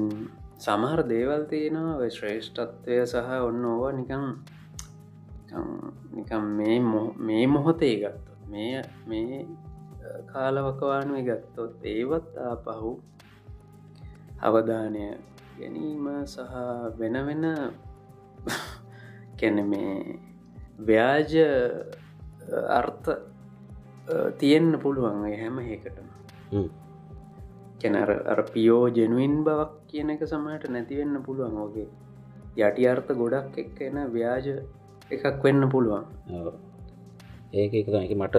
[0.59, 2.09] සමහර දේවල් තියෙනවා.
[2.09, 4.59] ශ්‍රේෂ්ඨත්වය සහ ඔන්න ඕවා නිකම් නිකම්
[6.51, 6.79] මේ
[7.19, 9.45] මේ මොහොතේ ගත්තොත් මේ මේ
[10.25, 12.91] කාලවකවානුව ගත්තොත් ඒවත් ආපහු
[14.41, 15.05] අවධානය
[15.57, 16.53] ගැනීම සහ
[16.99, 17.45] වෙන වෙන
[19.39, 20.19] කැන මේ
[20.81, 21.33] ව්‍යාජ
[22.69, 23.09] අර්ථ
[24.37, 26.07] තියෙන්න්න පුළුවන් හැම ඒකටම
[27.81, 31.55] කැනර අර පියෝ ජනුවන් බවක් කියන එක සමහට නැතිවෙන්න පුළුවන්.
[31.57, 31.89] ඕගේ
[32.59, 34.47] යටි අර්ථ ගොඩක් එක් එන ව්‍යාජ
[35.15, 36.03] එකක් වෙන්න පුළුවන්.
[37.53, 37.87] ඒක එක
[38.21, 38.35] මට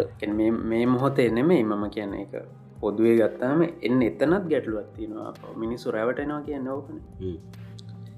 [0.70, 2.32] මේ මොහොතේ නෙමෙයි මම කියන එක
[2.80, 5.32] පොදුවේ ගත්තාම එන්න එතනත් ගැටලුවත්තිනවා
[5.62, 6.96] මිනිස්සු රැවටෙනවා කියන්න ඕකන.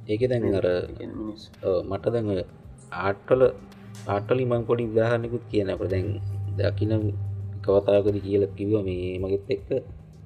[0.08, 0.66] ඒක දැන් අර
[1.90, 2.28] මට දැන්
[3.02, 3.42] ආට්ටල
[4.14, 6.08] ආටලි මං පොඩි උදාහරණකුත් කියන අප දැන්
[6.58, 6.92] දකින
[7.64, 8.74] කවතාකද කියල කිව්ව.
[8.88, 9.68] මේ මගෙත් එක්ක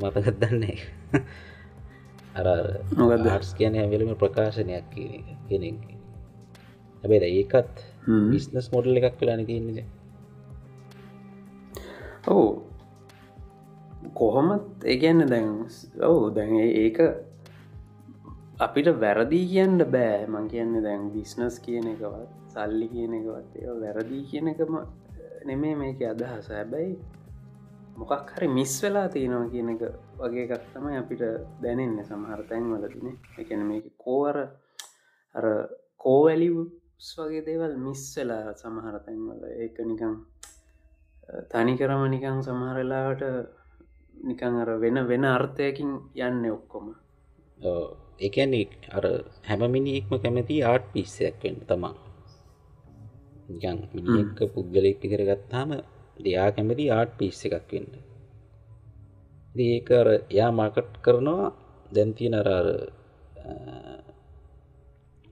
[0.00, 0.76] මතකත් දන්නේ
[2.38, 2.48] අර?
[3.34, 4.96] ආර්ස් කියන ඇවෙලම ප්‍රකාශනයක්
[5.48, 5.78] කෙනෙක්
[7.02, 9.86] හැබැද ඒකත් බිස්නස් මොඩල් එකක් කලාන තියන්නේ
[12.26, 12.46] ඔවු.
[14.14, 15.48] කොහොමත් ඒගැන්න දැන්
[16.08, 16.98] ඔවු දැන් ඒක
[18.66, 20.26] අපිට වැරදිී කියන්න බෑ.
[20.26, 24.74] මං කියන්න දැන් බිස්නස් කියන එකවත් සල්ලි කියන එකවත් ඒ වැරදිී කියන එකම
[25.48, 26.48] නෙමේ මේක අදහස.
[26.50, 26.98] හැබැයි
[27.98, 29.82] මොකක් හරි මිස් වෙලා තියෙනවා කියන එක
[30.20, 31.22] වගේ එකක් තමයි අපිට
[31.62, 34.36] දැනෙන්න සමහර තැන්වලදින එකන මේක කෝවර
[35.34, 35.46] අර
[36.04, 36.68] කෝවැලිස්
[37.18, 39.42] වගේ දේවල් මිස් වෙලා සමහර තැන්වල.
[39.64, 40.14] ඒක නිකං
[41.52, 43.22] තනිකරම නිකං සමහරලාට
[44.28, 45.92] නිකං අර වෙන වෙන අර්ථයකින්
[46.26, 46.86] යන්න ඔක්කොම.
[48.28, 49.04] එකන්නේ අර
[49.48, 51.94] හැමමිනිෙක්ම කැමති ආට් පිස්සයක් වෙන්න තමා.
[53.48, 55.70] නිකන් මිනික පුද්ගලෙක් කරගත්තාම
[56.24, 57.90] දෙයා කැමති ආට් පිස්ස එකක් වෙන්න.
[59.68, 60.08] ඒක අර
[60.38, 61.54] යා මාකට් කරනවා.
[61.94, 62.68] දැන්තිය නරාර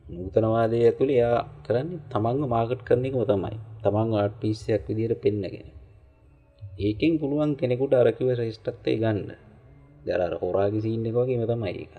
[0.07, 3.57] නූතනවාදය ඇතුළ යා කරන්නේ තමන්ග මාකට් කරන එකම තමයි.
[3.83, 5.69] තමන් ආට් පිස්සයක් විදියට පෙන්න්නගෙන
[6.79, 9.31] ඒකෙන් පුළුවන් කෙනෙකුට අරකිව ශ්‍රේෂ්ඨත්තය ගන්න.
[10.07, 11.95] දරර හොරාගි සින්න එක වගේම තමයි ඒක.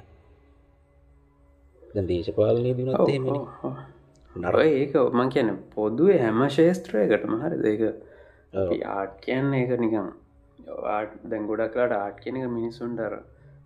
[1.84, 3.26] දැන් දේශපාලනය දුනත් එහෙම
[4.36, 7.82] නර ඒක මං කියන පොදුවේ හැම ශේස්ත්‍රයකටම හරි දෙක
[8.92, 10.08] ආට් කියන්න එක නිකම්
[10.88, 13.14] ආට් දැන් ගොඩක්ලාට ආට් කියන එක මිනිස්සුන්ටර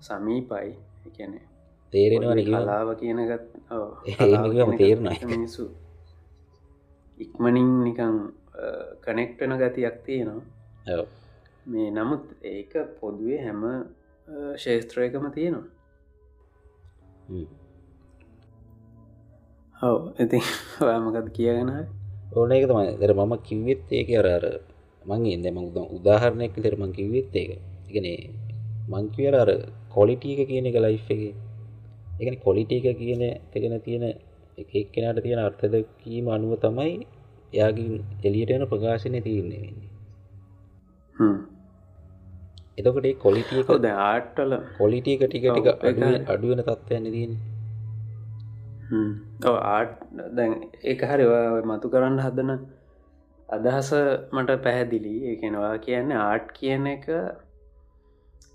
[0.02, 0.70] සමීපයි.
[1.08, 1.34] එකන
[1.94, 3.46] තේරෙනවා කලාව කියනගත්
[4.78, 5.16] තේරෙනවා.
[5.28, 5.64] මිනිස්සු
[7.18, 8.16] ඉක්මනින් නිකං
[9.02, 11.06] කනෙක්ටන ගතියක් තියෙනවා.
[11.66, 13.62] මේ නමුත් ඒක පොදුවේ හැම
[14.58, 15.68] ශේස්ත්‍රයකම තියෙනවා.
[19.76, 20.40] හව ඉති
[20.86, 21.70] ඔයාමකත් කියගෙන
[22.36, 22.98] ඕන එක තමයි.
[23.00, 24.46] දර මම කිව්වෙත් ඒක අර අර
[25.06, 27.52] මංගේ එද මං උදාහරණයක් තෙර මං කිව්වෙත් ඒක.
[27.90, 28.20] එකනේ
[28.90, 29.50] මංකිවර අර
[29.90, 31.51] කොලිටිය එක කියන එක ලයි් එක
[32.22, 34.04] එකන කොලිට එක කියන එකගෙන තියෙන
[34.62, 36.94] එක එක්කෙනට තියෙන අර්ථද කීම අනුව තමයි
[37.54, 37.94] යාගින්
[38.28, 39.90] එලියටන ප්‍රකාශනය තියන්නේ වෙන්නේ.
[42.80, 46.26] එතකට කොලිටිය හොද ආට්ටල කොලිටිය එක ටික ටික අඩුවෙන් හරි.
[46.34, 47.34] අඩුවන තත්වයන්න තියන
[49.72, 49.92] ආට්
[50.38, 50.52] දැන්
[50.92, 51.26] ඒක හරි
[51.72, 52.52] මතු කරන්න හදන
[53.50, 53.90] අදහස
[54.36, 55.16] මට පැහැදිලි.
[55.30, 57.06] ඒකෙනවා කියන්න ආට් කියන එක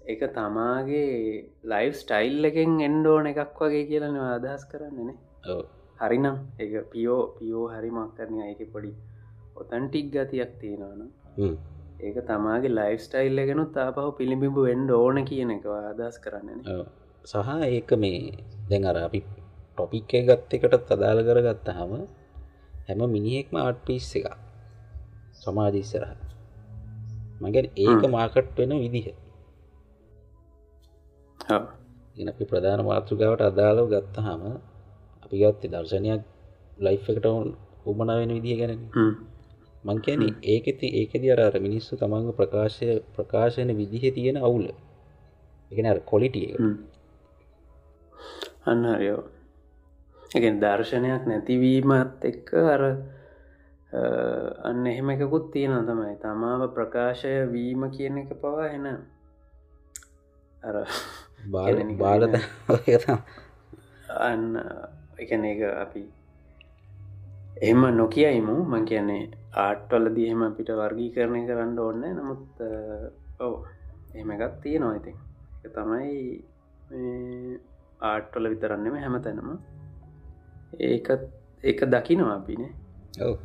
[0.06, 1.06] එක තමාගේ
[1.64, 5.56] ලයිෆ් ස්ටයිල් එකෙන් එන්ඩෝන එකක් වගේ කියලනවා අදහස් කරන්නේනේ
[6.00, 6.26] හරිනම්
[6.58, 8.92] එක පියෝ පියෝ හරිමක් කරන ඒක පොඩි
[9.56, 11.02] ඔතන්ටික් ගතියක් තියෙනවන
[12.00, 16.60] ඒක තමාගේ ලයිෆ් ස්ටයිල් එකනු තාපහු පිළිබිඹු එන්ඩ ඕන කියන එක අදහස් කරන්න
[17.24, 18.22] සහ ඒක මේ
[18.70, 21.92] දැන් අර අපි ටොපික් එක ගත්ත එකටත් අදාළ කරගත්තහම
[22.86, 24.26] හැම මිනිහෙක්ම ආට් පිස් එක
[25.36, 26.12] සමාජිස්සරහ
[27.40, 29.08] මගෙන් ඒක මාකට් වෙන විදිහ
[32.16, 34.42] ගෙන අපි ප්‍රධාන මාතෘකාවට අදාළව ගත්තහම
[35.22, 36.22] අපි ගත්තේ දර්ශනයක්
[36.78, 37.26] ලයි් එකට
[37.87, 38.72] උමන වෙන විදිහ ගැන
[39.85, 44.66] මං කියන ඒකෙති ඒකෙද අර මිනිස්සු තමන්ග ප්‍රකාශය ප්‍රකාශන විදිහ තියෙන අවුල.
[45.70, 46.50] එකන අර කොලිටිය
[48.66, 49.22] අන්න හරියෝ
[50.30, 52.82] එකෙන් දර්ශනයක් නැතිවීමත් එක්ක අර
[54.64, 56.14] අන්න එහෙම එකකුත් තියෙන තමයි.
[56.16, 58.87] තමාව ප්‍රකාශය වීම කියන එක පවා එන
[60.62, 60.76] අර
[61.52, 62.35] බාලත
[64.28, 64.44] අන්න
[65.22, 66.02] එකන එක අපි
[67.62, 68.56] එහෙම නොකියයිමු.
[68.70, 69.22] මං කියන්නේ
[69.64, 72.44] ආට්වල දිහෙම අපිට වර්ගී කරණය කරන්න ඕන්න නමුත්
[73.40, 73.54] ඔව
[74.14, 75.16] එහෙම එකත් ඉතින්.
[75.64, 76.12] එක තමයි
[76.90, 77.59] මේ
[78.11, 79.50] ආට්වල විතරන්නෙම හැම තැනම
[80.80, 81.22] ඒකත්
[81.64, 82.72] ඒක දකිනවා අපිනේ
[83.28, 83.37] ඔව්.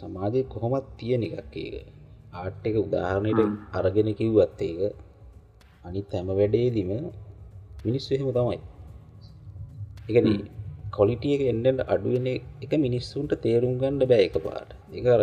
[0.00, 1.74] සමාජය කොහොමත් තියෙන එකක් ඒක.
[2.34, 3.40] ආට් එක උදාහරණයට.
[3.78, 5.05] අරගෙන කිව්වත් ඒක
[5.86, 6.90] අනිත් හැම වැඩේදිම
[7.84, 8.58] මිනිස්සු එහෙම තමයි.
[10.08, 10.26] එකන.
[10.90, 12.26] කොලිටිය එක එන්නට අඩුවෙන
[12.62, 15.20] එක මිනිස්සුන්ට තේරුම් ගන්න බෑ එක පාට එකර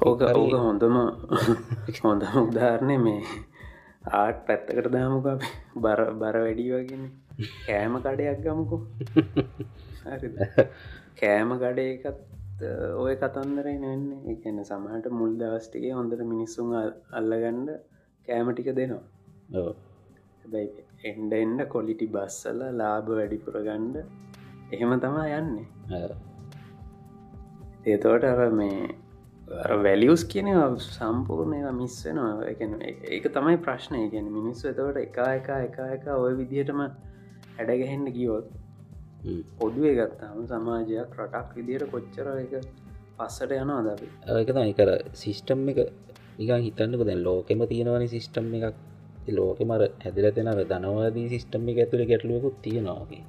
[0.00, 0.96] ඕක ඕක හොඳම
[2.04, 3.20] හොඳම උදාරණය මේ
[4.14, 5.26] ආට් පැත්තකට දාමුක
[5.76, 7.02] බර බර වැඩි වගෙන.
[7.66, 8.76] කෑම කඩයක් ගමුකු?
[11.18, 12.18] කෑම කඩ එකත්
[12.96, 17.68] ඔය කතන්දරයි නන්නේ එකන සමහට මුල් දවස්ටිගේ හොඳට මිනිස්සුන් අල්- අල්ලගණ්ඩ
[18.28, 19.04] කෑම ටික දෙනවා
[19.50, 23.96] හැබැයි එන්ඩ එන්ඩ කොලිටි බස්සල ලාභ වැඩිපුර ගණ්ඩ
[24.74, 25.66] එහෙම තමා යන්නේ.
[27.86, 28.88] ඒතවට අර මේ
[29.84, 30.48] වැලියස් කියන
[30.86, 36.82] සම්පූර්ණය මිස්වෙනවා එකන ඒක තමයි ප්‍රශ්නය ගැන මිනිස්සු එතවට එකා එක එක එක ඔය විදිහටම
[37.56, 38.50] හැඩගැහෙන්න්න ගියොත්
[39.60, 42.52] පොදුවේ ගත්තාම සමාජයක් රටක් විදියට කොච්චර එක
[43.18, 44.76] පස්සට යනවා දබි ඒක තමයි.
[44.80, 44.90] කර
[45.22, 45.80] සිිස්ටම් එක
[46.38, 48.84] නිකන් හිතන්නක දැන් ලෝකෙම තියෙනවනි සිිස්ටම් එකක්
[49.30, 53.24] ලෝක මර හැදිල තෙනර ධනවාදී සිිස්ටම් ඇතුළ ගැටලුවකුත් තියෙනවාගේ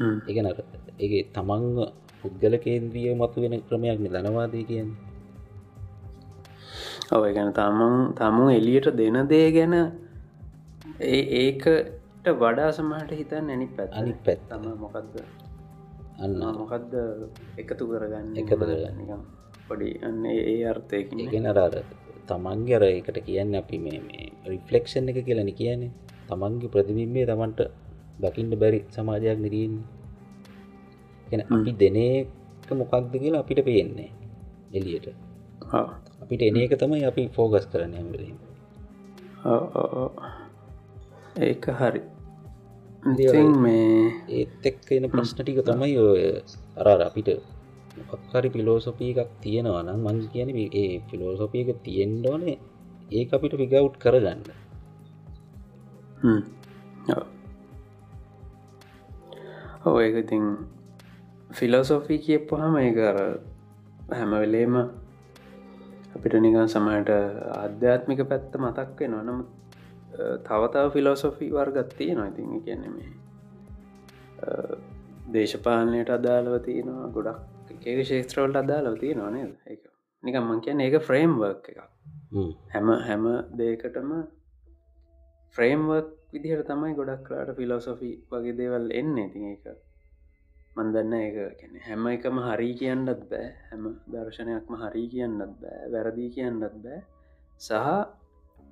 [0.00, 0.58] එක නර
[0.98, 1.78] ඒ තමන්ව
[2.20, 4.90] පුද්ගල කේන්ද්‍රිය මතු වෙන ක්‍රමයක් ධනවාදී කියන්න.
[7.10, 9.74] ඔව ගැන තමන් තමු එලියට දෙන දේ ගැන
[11.00, 11.66] ඒකට
[12.34, 15.14] වඩා සමහට හිතන් නැනි පැත් අනි පැත් තම මොකක්ද
[16.18, 16.40] අන්න.
[16.54, 16.92] මොකක්ද
[17.56, 18.32] එකතු කරගන්න?
[18.36, 19.22] එකතු කරගන්න.
[19.68, 21.74] පොඩි අන්න ඒ අර්ථයකින් ගෙනරාර
[22.30, 24.00] තමන්ගේ අර එකට කියන්න අපි මේ
[24.52, 25.92] රිෆලෙක්ෂන් එක කියලන කියන්නේ.
[26.28, 27.60] තමන්ගේ ප්‍රතිබිම්බේ තමන්ට
[28.22, 29.98] දකිින්ට බැරි සමාජයක් නිරන්නේ
[31.32, 34.10] එන අපි දෙනක මොකක්ද කියලා අපිට පේන්නේ
[34.72, 35.06] එලියට
[36.22, 38.38] අපිට එන එක තමයි අපි ෆෝගස් කරන ඇමරීම
[41.40, 42.02] ඒක හරි.
[43.64, 46.24] මේ ඒත් එක් එන ප්‍රශ්න ටික තමයි ඔය
[46.76, 47.28] අරාර අපිට
[47.98, 52.56] මොකක්හරි පිලෝසොපී එකක් තියෙනවා නම් මං කියන ඒ පිලෝසොපිය එක තියෙන්ඩ ඕනේ
[53.10, 54.42] ඒ අපිට පිගවුට් කරගන්න
[56.20, 56.40] හ්ම්.
[57.08, 57.22] ඔව්.
[59.82, 60.44] ඔව් ඒක ඉතින්
[61.50, 63.18] ෆිලෝසොෆී කියප්පහම ඒ අර
[64.10, 64.74] හැම වෙලේම
[66.14, 67.10] අපිට නිකන් සමට
[67.56, 69.40] අධ්‍යාත්මික පැත්ත මතක් වෙනවා නම්
[70.44, 73.12] තවතාව ෆිලෝසොෆී වර්ගත් තියෙනවා ඉතින් කියන්න මේ
[75.32, 79.52] දේශපාලනයට අදාළව තියෙනවා ගොඩක් ඒක ශේත්‍රවලට අදාළව තියෙනවා නේද?
[79.66, 79.82] ඒක
[80.22, 81.90] නිකම් මං කියන ඒක ෆ්‍රේම් වර්ක් එකක්.
[82.32, 82.50] හ්ම්.
[83.02, 84.10] හැම දේකටම
[85.56, 89.14] ෆ්‍රේම්වක් විදිහට තමයි ගොඩක් කලාට ෆිලෝසොෆි වගේ දේවල් එන්න.
[89.18, 89.64] ඉතින් ඒක
[90.76, 93.48] මන්දන්න ඒක ගැන හැම එකම හරි කියන්නත් බෑ.
[93.68, 95.80] හැම දර්ශනයක්ම හරි කියන්නත් බෑ.
[95.92, 97.00] වැරදිී කියන්නත් බෑ.
[97.60, 97.72] සහ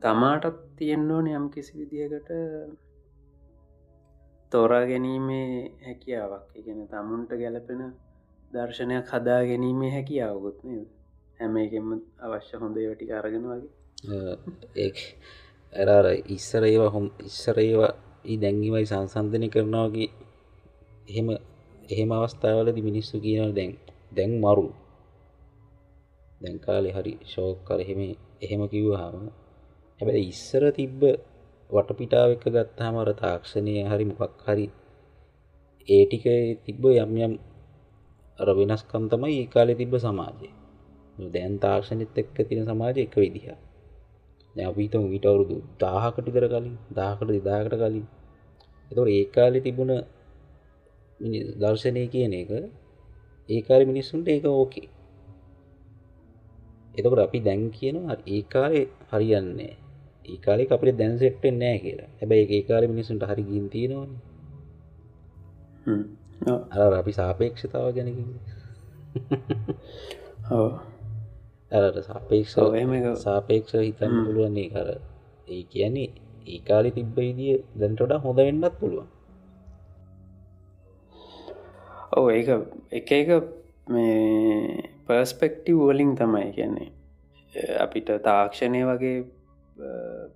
[0.02, 2.30] තමාටත් තියෙන්න්නෝන යම් කිසි විදිහකට
[4.52, 5.48] තෝරා ගැනීමේ
[5.86, 6.46] හැකියාවක්.
[6.54, 7.82] ඉගෙන තමුන්ට ගැලපෙන
[8.52, 10.88] දර්ශනයක් හදා ගැනීමේ හැකියාවකුත් නේද?
[11.40, 11.88] හැම එකෙම
[12.20, 13.70] අවශ්‍ය හොඳේ වැටි අරගෙන වගේ.
[14.76, 14.90] ඒ
[15.72, 17.92] ඇරාර ඉස්සර ඒවා හොම් ඉස්සර ඒවා
[18.24, 20.08] ඒ දැංගිමයි සංසන්ධනය කරනවාගේ
[21.08, 21.28] එහෙම
[21.88, 23.72] එහෙම අවස්ථාවලදි මිනිස්සු කියනව දැන්
[24.16, 24.66] දැන් මරු.
[26.40, 28.00] දැන්කාලෙ හරි ශෝක් කර එහෙම
[28.42, 29.26] එහෙම කිව්වහම
[30.00, 31.00] හැබැ ඉස්සර තිබ්බ
[31.70, 34.66] වටපිටාව එක ගත්තාමර තාක්ෂණය හරි මොකක් හරි
[35.88, 36.26] ඒටික
[36.64, 37.34] තිබ්බ යම් යම්
[38.38, 40.48] අර වෙනස්කම් තමයි ඒ කාලෙ තිබ්බ සමාජය.
[41.32, 43.46] දැන් තාක්ෂණිත් එක්ක තින සමාජය එක විදිහ
[44.66, 48.06] අපිතම විට අවුරුදු දාහකට කර කලින් දාකට දිදාකට කලින්.
[48.90, 49.92] එතවට ඒ කාලෙ තිබුණ
[51.20, 52.50] මිනි- දර්ශනය කියන එක
[53.48, 54.88] ඒකාර මිනිස්සුන්ට ඒක ඕකේ.
[56.98, 59.74] එතකට අපි දැන් කියනවා ඒ කාලේ හරියන්නේ
[60.24, 62.10] ඒ කාලේ අපිට දැන් සෙට්ටෙන් නෑ කියලා.
[62.20, 64.10] හැබැයි ඒ කාල මිනිසුන්ට හරි ගින් තියෙනවන.
[66.46, 68.18] අර අපි සාපේක්ෂතාව ගැනක
[71.72, 72.56] ඇරට සාපේක්ෂ
[73.22, 74.18] සාපේක්ෂ හිතන්න.
[74.24, 74.88] පුළුවන්නේ කර
[75.48, 76.10] ඒ කියන්නේ
[76.46, 79.08] ඒ කාලි තිබ්බයිදිය දැන්ටොඩා හොඳ වෙන්නත් පුළුවන්.
[82.12, 82.48] ඔව ඒක
[82.92, 83.28] එක එක
[83.88, 86.90] මේ පර්ස්පෙක්ටව් වලින් තමයි කියන්නේ.
[87.78, 89.18] අපිට තාක්ෂණය වගේ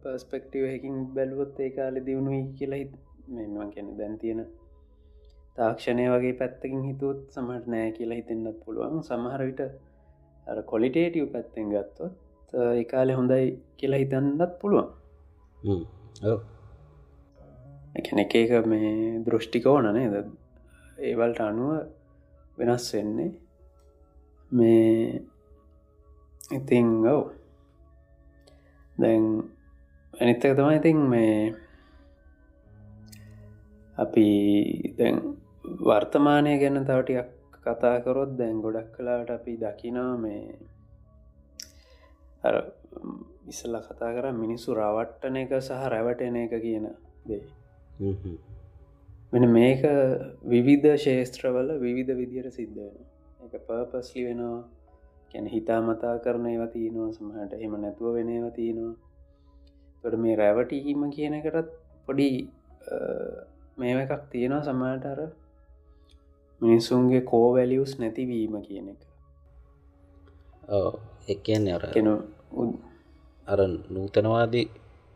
[0.03, 2.93] පර්ස්පෙක්ටව හැකින් බැලුවොත් ඒ කාලෙ දියුණුයි කියලා හිත්
[3.29, 4.41] මෙම කියන දැන් තියෙන
[5.57, 9.03] තාක්ෂණය වගේ පැත්තකින් හිතුවත් සමට නෑ කියලා හිතෙන්න්නත් පුළුවන්.
[9.09, 9.61] සමහරවිට
[10.67, 12.15] කොලිටේටව් පැත්තෙන් ගත්තොත්
[12.55, 13.45] ඒ කාලෙ හොඳයි
[13.79, 14.89] කියලා හිතන්නත් පුළුවන්.
[17.99, 18.93] එකන එක එක මේ
[19.27, 20.15] දෘෂ්ටිකෝන නේද?
[20.99, 21.73] ඒවල්ට අනුව
[22.59, 23.31] වෙනස් වෙන්නේ.
[24.53, 25.21] මේ
[26.51, 27.23] ඉතිං ඔව්.
[28.97, 29.25] දැන්
[30.15, 31.37] අනිත්තක තමයි ඉතින් මේ
[33.99, 34.27] අපි
[34.99, 35.17] දැන්
[35.65, 37.29] වර්තමානය ගැන තවටියක්
[37.65, 40.59] කතා කරොත් දැන් ගොඩක් කලාට අපි දකිනා මේ
[42.45, 42.55] අර
[43.47, 46.87] ඉස්සල්ල කතා කර මිනිස්සු රවට්ටන එක සහ රැවටන එක කියන
[47.29, 47.45] දේ.
[49.33, 49.83] මෙන මේක
[50.45, 52.97] විවිධ ශේස්ත්‍රවල විවිධ විදියට සිද්ධ වෙන
[53.47, 54.63] එක පර්පස්ලි වෙනවා.
[55.33, 57.13] ගැන හිතා මතා කරන ඒව තියනවා.
[57.19, 58.97] සමහට එම නැතුව වෙන ඒව තියෙනවා.
[60.05, 61.71] තොට මේ රැවටීම කියන එකටත්
[62.07, 62.29] පොඩි
[63.79, 64.67] මේව එකක් තියෙනවා.
[64.69, 65.07] සමහට
[66.63, 69.01] අර මිනිස්සුන්ගේ කෝවැලියස් නැතිවීම කියන එක.
[71.45, 72.09] කියන්නේ අර කෙන
[73.47, 74.67] අර නූතනවාදී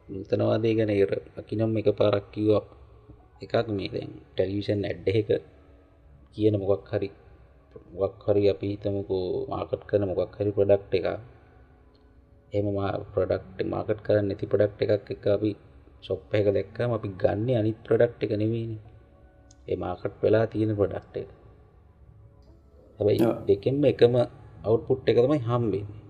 [0.08, 2.64] නූතනවාදය ගැන ඉර අකිනම් එක පාරක් කිව්ව.
[3.42, 5.28] එකක් මේ දැන් ටැලිවිෂන් ඇඩ්ඩ එක
[6.36, 7.08] කියන මොකක් හරි
[7.92, 11.06] මොකක් හරි අපි හිතමුකෝ මාකට් කරන මොකක් හරි ප්‍රඩක්් එක
[12.52, 12.66] එම
[13.12, 15.50] ප්‍රඩක්් මාකට් කරන්න නැති ප්‍රඩක්් එකක් එක අපි
[16.02, 18.72] ශොප් එක දැක්කම අපි ගන්න අනිත් ප්‍රඩක්් එක නෙවීන
[19.68, 21.28] ඒ මාකට් වෙලා තියෙන ප්‍රඩක්් එක.
[22.98, 24.14] හැබයි දෙකෙන්ම එකම
[24.64, 26.00] අවුට්පුට් එක තමයි හම්බෙන්නේ.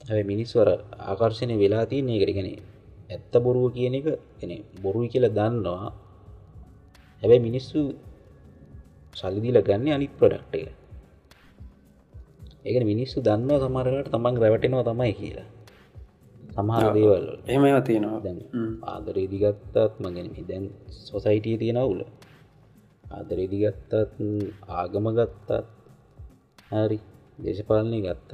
[0.00, 0.68] හැ මිනිස්වර
[1.10, 2.48] ආකර්ශණය වෙලා තියන්නේ කරගෙන
[3.10, 4.06] ඇත්ත බොරුව කියන එක
[4.42, 4.50] එන
[4.82, 5.90] බොරුයි කියලා දන්නවා.
[7.22, 7.78] හැබැයි මිනිස්සු
[9.16, 10.68] සල්ලිදිල ගන්න අනිත් ප්‍රඩක්් එක.
[12.64, 15.48] ඒකන මිනිස්සු දන්නවා සමරලට තමන් රැවටෙනවා තමයි කියලා
[16.58, 18.20] සමහර දේවල් එහෙම තියෙනවා.
[18.20, 18.38] දැන්
[18.84, 20.64] ආදරේදිගත්තත් මගෙන දැන්
[21.00, 22.00] සොසයිටිය තියෙනවුල
[23.10, 23.92] ආදරේදිගත්තත්
[24.70, 25.50] ආගම ගත්තත්
[26.70, 26.98] හරි
[27.38, 28.32] දේශපාලනය ගත්තත්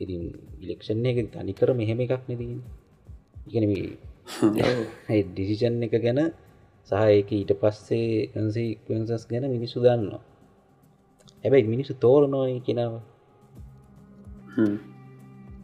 [0.00, 0.22] ඉතින්
[0.60, 2.52] ඉලෙක්ෂන් එක තනිකර මෙහෙම එකක් නැතින්
[3.48, 3.64] ඉගෙන
[5.28, 6.20] ඩිසිෂන් එක ගැන
[6.88, 10.22] සහ එක ඊට පස්සේ කන්සිකන්සස් ගැන මිනිස්සු දන්නවා.
[11.44, 12.94] හැබැයි මිනිස්සු තෝරනෝය කෙනාව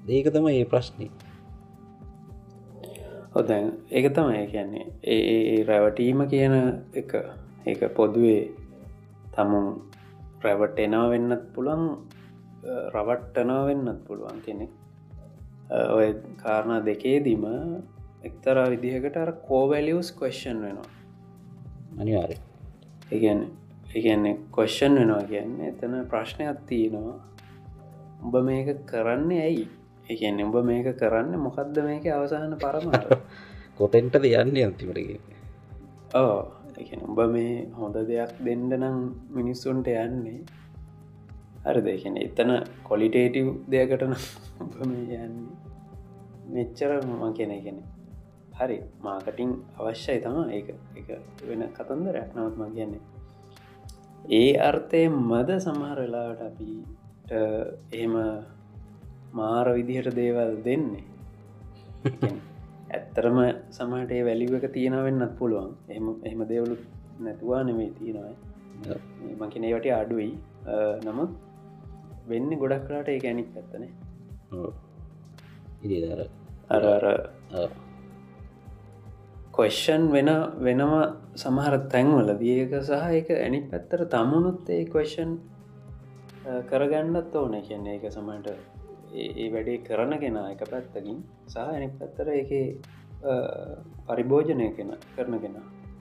[0.09, 1.09] ඒක තම ඒ ප්‍රශ්නය
[3.39, 4.87] ඔදැන් ඒක තමයි කියන්නේ.
[5.05, 6.55] ඒ රැවටීම කියන
[6.95, 7.13] එක
[7.67, 8.43] ඒක පොදුවේ
[9.35, 9.67] තමුන්
[10.45, 11.85] රැවටෙනවා වෙන්නත් පුළන්
[12.95, 14.73] රවට්ටනා වෙන්නත් පුළුවන් කෙනෙක්.
[15.97, 16.09] ඔය
[16.43, 17.45] කාරණා දෙකේදීම
[18.25, 20.91] එක්තර විදිහකට අර කෝවැලියස් කොස්්ෂන් වෙනවා.
[22.01, 22.33] අනිවාර
[23.13, 23.41] ඒගැන
[23.95, 27.19] ඒගැන්නේ කොස්්ෂන් වෙනවා කියන්නේ එතන ප්‍රශ්නයක් තියෙනවා.
[28.23, 29.69] උඹ මේක කරන්නේ ඇයි
[30.07, 33.17] ඒගැන්න උඹ මේක කරන්න මොකක්ද මේක අවසාහන පරමට
[33.79, 35.19] කොතෙන්ටද යන්න අන්තිමටගේ
[36.17, 36.37] ඕ
[36.77, 38.97] උඹ මේ හොඳ දෙයක් දෙන්න නම්
[39.31, 40.41] මිනිස්සුන්ට යන්නේ.
[41.65, 42.51] හරි දෙකන එතන
[42.85, 44.15] කොලිටේටව් දෙයකටන
[44.85, 45.31] යන්නේ.
[46.49, 47.79] මෙච්චර මම කෙන කෙන
[48.53, 50.63] හරි මාකටිං අවශ්‍යයි තම ඒ
[50.95, 51.09] එක
[51.43, 52.29] වෙන කතන්දරයක්.
[52.35, 53.03] නවත්ම කියන්නේ
[54.33, 58.15] ඒ අර්ථය මද සමහර වෙලාවට අපිට එහෙම
[59.33, 61.05] මාර විදිහට දේවල් දෙන්නේ.
[62.97, 63.39] ඇත්තරම
[63.71, 65.73] සමට වැලිව එක තියෙනවෙන්නත් පුළුවන්.
[65.89, 66.77] එම එහෙම දෙවලු
[67.21, 68.35] නැතුවා නෙමේ තියෙනවා.
[69.41, 70.31] මකිනේවට අඩුයි.
[71.07, 71.33] නමුත්
[72.29, 73.91] වෙන්න ගොඩක් කලාට ඒ ගැනික් ඇත්තනේ
[75.85, 76.21] ඉදිදර
[76.77, 77.05] අර අර
[79.59, 80.31] කොස්්ෂන් වෙන
[80.67, 80.93] වෙනම
[81.43, 85.37] සමහර තැන්වල දියක සහ එක ඇනි පැත්තර තමුණුත් ඒ කොස්්ෂන්
[86.71, 87.55] කරගන්නත් ඕන.
[87.69, 88.76] කියන්නේ එක සමට
[89.15, 92.53] ඒ වැඩේ කරන කෙන එක පැත්තකින් සහ ඇනි පැත්තර එක
[94.07, 95.57] පරිභෝජනය කෙන කරන කෙන.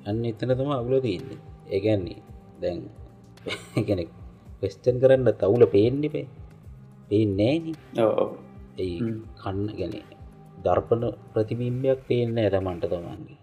[0.05, 1.39] අන්න එතන තම අවුල තියන්නේ.
[1.69, 2.21] ඒගැන්නේ
[2.61, 2.81] දැන්
[3.87, 4.09] කෙනෙක්
[4.61, 6.27] වෙස්ටන් කරන්න තවුල පේෙන්ඩිපේ
[7.09, 7.65] පේනෑන
[8.77, 8.97] ඒ
[9.39, 9.95] කන්න ගැන
[10.63, 13.39] දර්පන ප්‍රතිබිම්බයක් පේන්න ඇතමන්ට තමන්ගේ.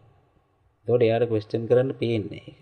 [0.86, 2.60] තොට එයාට කොස්ටන් කරන්න පේන්නේ එක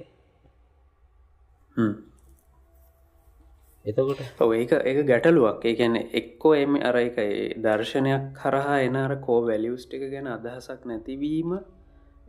[3.85, 4.21] එතකොට?
[4.39, 5.65] ඔව ඒක ඒක ගැටලුවක්.
[5.65, 7.17] ඒ ගැන එක්කෝ එම අර එක
[7.59, 11.51] දර්ශනයක් කරහා එනර කෝ වැලියස් ටික ගැන අදහසක් නැතිවීම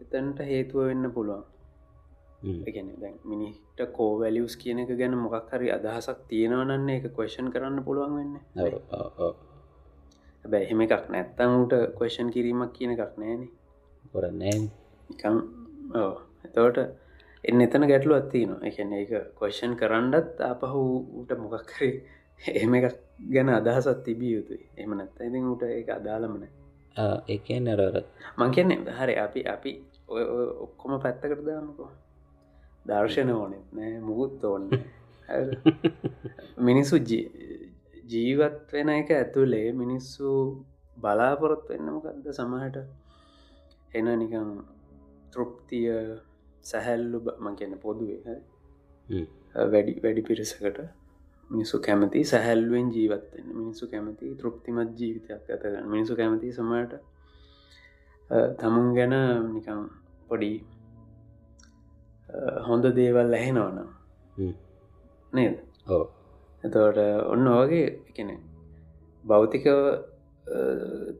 [0.01, 1.43] එතැන්ට හේතුව වෙන්න පුළුවන්.
[2.65, 7.83] එකන දැන් මිනිට කෝ වැලියස් කියන එක ගැන මොකක් හරි අදහසක් තියෙනවනන්නේ එක කොෂන් කරන්න
[7.83, 8.35] පුළුවන් වෙන්න.
[10.45, 13.41] හැබැ එහෙම එකක් නැත්තංට කොෂන් කිරීමක් කියන එකක් නෑන.
[14.13, 14.57] කොරන්නේ
[15.09, 15.35] නිකම්
[16.45, 16.79] එතවට
[17.43, 20.81] එන්න එතන ගැටලු අත්තිනවා එකන එක කොෂන් කරන්නත් අපහු
[21.27, 21.93] ට මොකක්කරේ
[22.49, 22.97] එහෙම එකක්
[23.29, 24.65] ගැන අදහසත් තිබිය යුතුයි.
[24.77, 26.43] එම නැත්ත ඉතින් උට එක අදාළමන
[27.27, 27.97] එකන් නරර
[28.37, 29.73] මං කියන්නේ හරි අපි අපි
[30.07, 30.23] ඔය
[30.59, 31.89] ඔක්කොම පැත්තකට දාමකෝ
[32.85, 34.69] දර්ශන ඕනෙත් නෑ මුකුත් ඕන්න
[36.59, 36.97] මිනිස්සු
[38.05, 40.31] ජීවත් වෙන එක ඇතුළේ මිනිස්සු
[40.97, 42.77] බලාපොරොත් වෙන්නමකක්ද සමහට
[43.93, 44.51] එන නිකම්
[45.31, 45.87] තෘප්තිය
[46.63, 48.35] සැහැල්ලු මං කියන්න පොදුවේ
[49.67, 50.81] වැඩි වැඩි පිරිසකට
[51.49, 56.93] මිනිසු කැමති සැහැල්ලුවෙන් ජීවත්වෙන්න මිනිසු කැමති තෘප්තිමත් ජීවිතයක් ඇතගන්න මිනිසු කැමති සමට
[58.57, 59.15] තමුන් ගැන
[59.49, 59.81] නිකම්
[60.27, 60.53] පොඩි
[62.61, 63.89] හොඳ දේවල් ඇහෙනවනම්.
[65.33, 65.55] නේද?
[65.87, 66.03] ඕ
[66.63, 68.31] එතවට ඔන්න වගේ එකන
[69.23, 69.77] භෞතිකව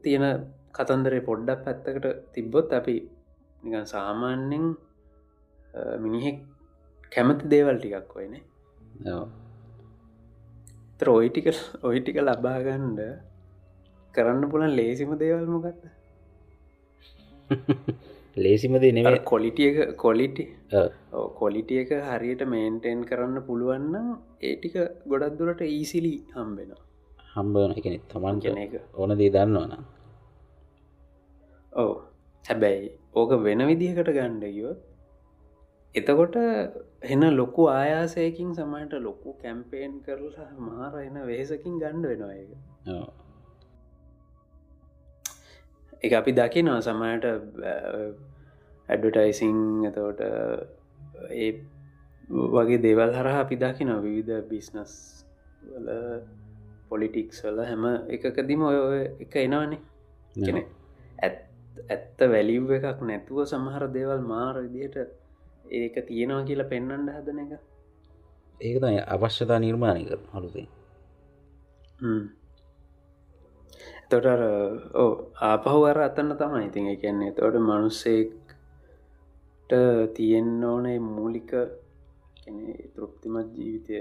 [0.02, 0.24] තියෙන
[0.72, 2.96] කතන්දරේ පොඩ්ඩක් පැත්තකට තිබ්බොත් අපි
[3.62, 4.66] නිකන් සාමාන්‍යෙන්
[5.98, 6.38] මිනිහෙක්
[7.12, 8.14] කැමති දේවල් ටිකක්
[11.00, 11.46] තර ඔයිටික
[11.82, 13.00] ඔයිටික ලබාගණ්ඩ
[14.14, 15.82] කරන්න පුළන් ලේසිම දේවල් මොකක්ද
[18.36, 20.44] ලේසිමද නෙව කොලිටියක කොලිටි
[21.34, 26.82] කොලිටිය එක හරියට මේන්ටෙන් කරන්න පුළුවන්න ඒටික ගොඩක් දුරට ඊසිලි හම්බෙනවා
[27.34, 29.84] හම්බන එකනෙ තමන් කියන එක ඕන දේ දන්නවන
[31.72, 31.92] ඕ
[32.44, 34.80] හැබැයි ඕක වෙන විදිහකට ගණ්ඩ යොත්
[35.94, 36.36] එතකොට
[37.04, 42.50] එන්න ලොකු ආයාසයකින් සමට ලොකු කැම්පේන් කරලා මාර එන වෙහෙසකින් ගණ්ඩ වෙනවා එක.
[46.02, 47.26] එක අපි දකිනවා සමයට
[48.88, 50.22] ඇඩටයිසිං එතවට
[51.36, 51.50] ඒ
[52.50, 54.92] වගේ දේවල් හරහ අපි දකින විවිධ බිස්නස්
[55.64, 55.88] වල
[56.88, 59.80] පොලිටික්ස් වල හැම එකකදිම ඔය ඔය එක එනවානේ.
[60.36, 60.56] කෙන
[61.20, 61.36] ඇත්
[61.90, 65.20] ඇත්ත වැලිව් එකක් නැතුව සමහර දේවල් මාර විදියට
[65.78, 67.52] ඒක තියෙනවා කියලා පෙන්වන්ඩ හදන එක?
[68.60, 70.66] ඒක තයි අවශ්‍යතා නිර්මාණය කර හළුතේ
[74.10, 74.26] තොට
[75.02, 75.12] ඕ
[75.50, 76.64] ආපහුවර අතන්න තමයි.
[76.68, 79.72] ඉතින් එකන්නේ තොට මනුස්සෙක්ට
[80.16, 81.52] තියෙන්න ඕනේ මූලික
[82.94, 83.98] තෘප්තිමත් ජීවිතය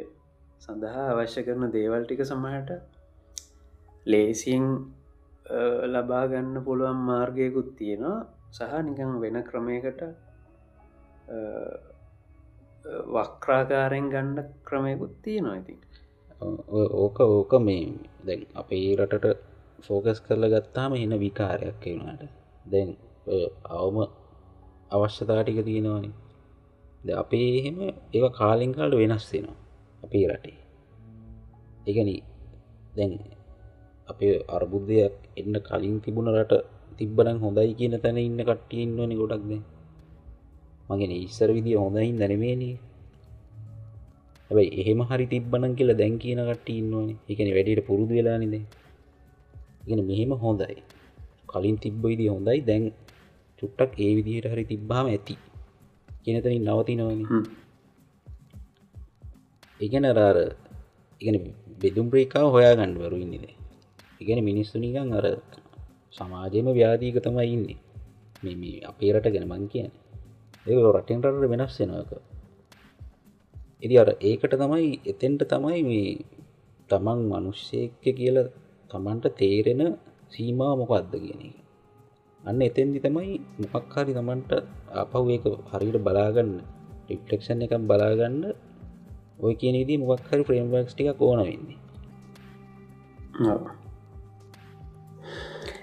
[0.63, 2.69] සඳහා අවශ්‍ය කරන දේවල් ටික සමහට
[4.05, 4.65] ලේසින්
[5.93, 8.19] ලබා ගන්න පුළුවන් මාර්ගයකුත් තියෙනවා.
[8.51, 10.01] සහ නිකං වෙන ක්‍රමයකට
[13.13, 15.79] වක්්‍රාකාරයෙන් ගණ්ඩ ක්‍රමයකුත් තියෙනවා ඉතින්.
[16.41, 17.85] ඔ- ඕක ඕක මේ
[18.25, 19.37] දැන් අපේ රටට
[19.87, 22.23] ෆෝකස් කරල ගත්තාම එන විකාරයක් වුණට
[22.71, 22.89] දැන්
[23.27, 23.97] ඔය අවම
[24.91, 26.09] අවශ්‍යතාටික තියෙනවානි.
[27.05, 27.79] ද අපේ එහෙම
[28.13, 29.55] ඒ කාලින් කාලට වෙනස් වෙනවා
[30.03, 30.57] අපේ රටේ.
[31.87, 32.09] එකන
[32.95, 33.11] දැන්
[34.07, 36.53] අපේ අර්බුද්ධයක් එන්න කලින් තිබුණ රට
[36.97, 39.51] තිබ්බනං හොඳයි කියන තැන ඉන්න කට්ටිය ඉන්නවනි ගොඩක්ද
[40.91, 42.73] මගෙන ඉස්සර විදිිය හොඳයින් දැනමේනී.
[44.51, 48.55] හැබයි එහෙම හරි තිබ්බනන් කියලා දැන් කියන කට්ටි ඉන්නවනේ එකන වැඩට පුරුදු වෙලා නිද
[49.83, 50.75] ඉගෙන මෙහෙම හොඳයි.
[51.47, 52.59] කලින් තිබ්බ විදි හොඳයි.
[52.61, 52.83] දැන්
[53.59, 55.35] චුට්ටක් ඒ විදිහයට හරි තිබ්බාම ඇති.
[56.23, 57.21] කියනතනින් නවතිනවන.
[59.79, 60.37] ඉගෙන අරාර
[61.21, 61.35] ඉගෙන
[61.81, 63.45] බෙදුම් ප්‍රේකාව හොයා ගණ්ඩවරු ඉන්නද
[64.21, 65.25] ඉගෙන මිනිස්සු නිකන් අර
[66.11, 67.79] සමාජයම ව්‍යාදීක තමයි ඉන්නේ.
[68.43, 69.89] මෙ අපේ රට ගැන මං කියන
[70.65, 72.11] ඒ රටෙන් රට වෙනස් වෙනක
[73.83, 76.11] ඉදි අර ඒකට තමයි එතෙන්ට තමයි මේ
[76.89, 78.37] තමන් මනුෂ්‍යයක්ක කියල
[78.91, 79.81] තමන්ට තේරෙන
[80.29, 81.57] සීමා මොකක්ද කියන එක.
[82.43, 83.31] අන්න එතෙන්දි තමයි
[83.63, 84.51] මොකක්කාරි තමන්ට
[85.01, 86.53] අපව් ඒක හරිට බලාගන්න
[87.09, 88.39] රිප්ලෙක්ෂන් එකම් බලාගන්න
[89.39, 91.79] ඔය කියන දී මොක්හරි ෆ්‍රේම්වක්ස් ටික ඕන වෙන්නේ
[93.49, 93.80] ඔව්.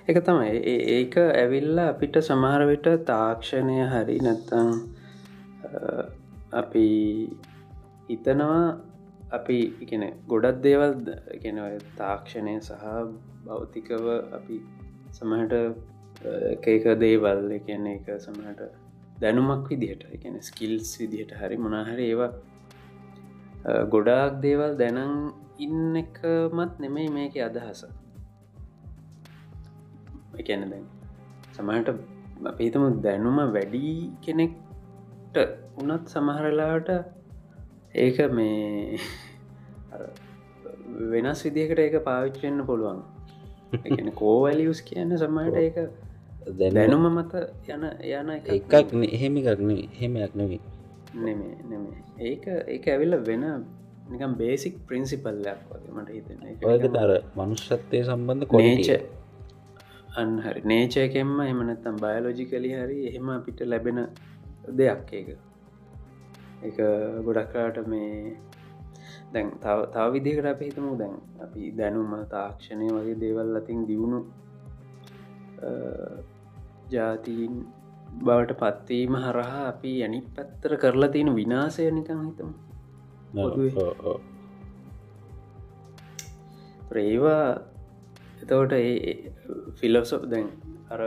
[0.09, 0.51] එක තමයි.
[0.65, 4.69] ඒ- ඒක ඇවිල්ල අපිට සමහරවිට තාක්ෂණය හරි නැත්තං
[6.53, 6.85] අපි
[8.09, 8.61] හිතනවා
[9.31, 10.93] අපි ඉගෙන ගොඩක් දේවල්
[11.43, 11.59] ගෙන
[11.97, 12.85] තාක්ෂණය සහ
[13.47, 14.57] භෞතිකව අපි
[15.13, 15.55] සමහට
[16.69, 18.63] එක දේවල් කියන එක සමහට
[19.21, 22.33] දැනුමක් විදිහට එකන ස්කිල්ස් විදිහට හරි මොනාහරි ඒවා
[23.65, 25.13] අ, ගොඩාක් දේවල් දැනන්
[25.59, 27.81] ඉන්න එකමත් නෙමෙයි මේක අදහස.
[30.39, 30.87] එකන දැන්
[31.53, 31.89] සමහට
[32.47, 35.37] අපිතම දැනුම වැඩි කෙනෙක්ට
[35.79, 36.91] උනත් සමහරලාට
[37.97, 38.99] ඒක මේ
[41.13, 43.01] වෙනස් විදිකට ඒක පාවිච්චෙන්න්න පුළුවන්.
[44.15, 45.77] කෝවැලියස් කියන්න සමහට ඒක
[46.73, 47.07] දැනුම.
[47.13, 47.33] මත
[47.69, 50.61] යන යන එක එකක් එහෙම එකක්න හෙමයක් නෙවී
[51.17, 53.45] නෙමේ නෙමේ ඒක ඒක ඇවිල්ල වෙන
[54.09, 58.89] නිකම් බේසික් ප්‍රින්සිපල්ලයක් වගේ මට හිතන ඔයක තර මනුෂ්‍යත්වය සම්බන්ධ නේච කොනේච
[60.21, 60.61] අන් හරි.
[60.65, 63.99] නේචයකෙන්ම එමනත්තම් බයලෝජිකලි හරි එහෙම අපිට ලැබෙන
[64.79, 65.29] දෙයක් ඒක.
[66.63, 66.77] එක
[67.27, 68.37] ගොඩක්කාට මේ
[69.33, 70.93] දැන් තව විදිකට අප හිතමු.
[71.01, 71.15] දැන්
[71.45, 74.21] අපි දැනුම තාක්ෂණය වගේ දේවල් අතින් දියුණු
[76.95, 77.55] ජාතීන්
[78.19, 82.51] බවට පත්වීම හරහා අපි ඇනි පැත්තර කරලා තියෙන විනාසය නිකං හිතම.
[86.99, 87.45] ඒවා
[88.39, 89.15] එතවට ඒ
[89.79, 90.49] ෆිලොසොප් දැන්
[90.91, 91.03] අර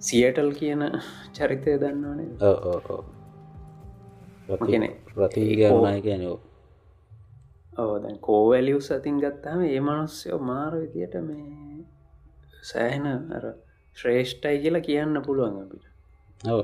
[0.00, 0.84] සියටල් කියන
[1.32, 2.28] චරිතය දන්නවනේ
[4.50, 6.36] මකනෙ ප්‍රතිගරණය කියනෝ
[7.78, 11.84] ඕ දැන් කෝවැලියුස් අතින් ගත්තාම ඒ මනුස්්‍යයෝ මාර විදියට මේ
[12.62, 13.44] සෑහෙන අර
[13.96, 15.84] ශ්‍රේෂ්ඨයි කියලා කියන්න පුළුවන් අපිට.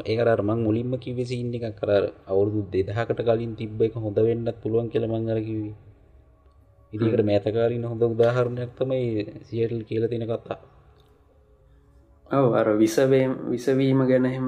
[0.05, 1.91] ඒකර මං මුලින්ම කිවෙසින්න එකක් කර
[2.27, 5.75] අවුරුදු දෙදහකට කලින් තිබ්බ එක හොඳ වෙන්නත් පුළුවන් කියල මංගර කිවී
[6.93, 10.59] ඉදිකට මෑතකාරින් හොඳ උදාහරණයක් තමයි සියටල් කියල තින කත්තා
[12.33, 14.47] ඔව අර විසවේම් විසවීම ගැනහෙම.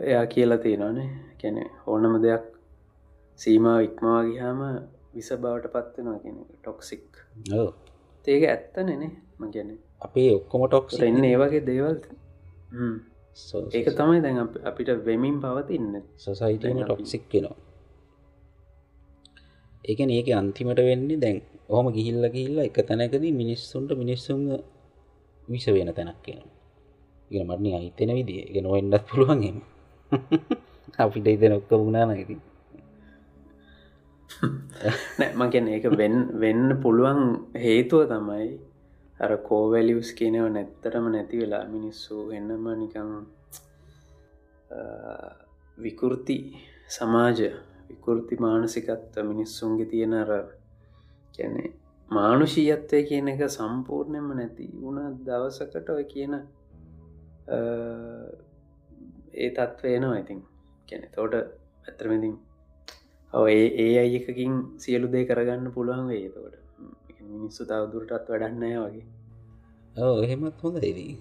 [0.00, 1.08] එයා කියලා තියෙනවානේ.
[1.42, 2.44] කැනෙ ඕනම දෙයක්
[3.36, 4.60] සීමාව ඉක්මවා ගිහාම
[5.14, 7.06] විස බවට පත්වෙනවා කෙන ටොක්සික්.
[8.28, 9.10] ඒක ඇත්ත නෙනේ
[9.40, 11.96] මගැන අපේ ඔක්කොම ටොක්ස් එන්න ඒ වගේ දේවල්.
[13.74, 16.02] ඒක තමයි දැන් අප- අපිට වෙමින් පවතින්න.
[16.74, 17.56] අපි- ටොක්සික් කෙනවා
[19.84, 24.42] ඒකන ඒක අන්තිමට වෙන්නේ දැන් ඔහොම ගිහිල්ල ගිල්ලා එක තැනකදී මිනිස්සුන්ට මිනිස්සුන්
[25.48, 26.44] විස වෙන තැනක් කියෙන
[27.30, 29.58] ඉගෙන මටනි අහිතෙන විදිිය එක නොෙන්ඩත් පුළුවන්ගේම
[31.00, 32.36] අපිට ඉතන ඔක්ක වුණා නයිති
[35.18, 37.22] නෑ මගැන ඒක වෙන් වෙන්න පුළුවන්
[37.56, 38.48] හේතුව තමයි
[39.20, 43.10] අර කෝවැලියස් කියනව නැත්තටම නැති වෙලා මිනිස්සු එන්නම නිකං
[45.78, 46.38] විකෘති
[46.90, 47.40] සමාජ
[47.90, 50.30] විකෘති මානසිකත්ව මිනිස්සුන්ගේ තියෙන අර
[51.34, 51.64] කැනෙ
[52.08, 56.34] මානුෂීයත්වය කියන එක සම්පූර්ණයම නැති වුණ දවසකට ඔය කියන
[59.34, 60.40] ඒ තත්වයනවා ඉතින්.
[60.88, 62.34] කැනෙ තෝට ඇතරමතින්
[63.32, 66.56] ඒ ඒ අයකකින් සියලු දේ කරගන්න පුළුවන් වේ තෝට
[67.30, 69.06] මිනිස්සු තවදුරටත් වැඩන්නය වගේ.
[69.96, 71.12] ඕ එහෙමත් හොඳ එදී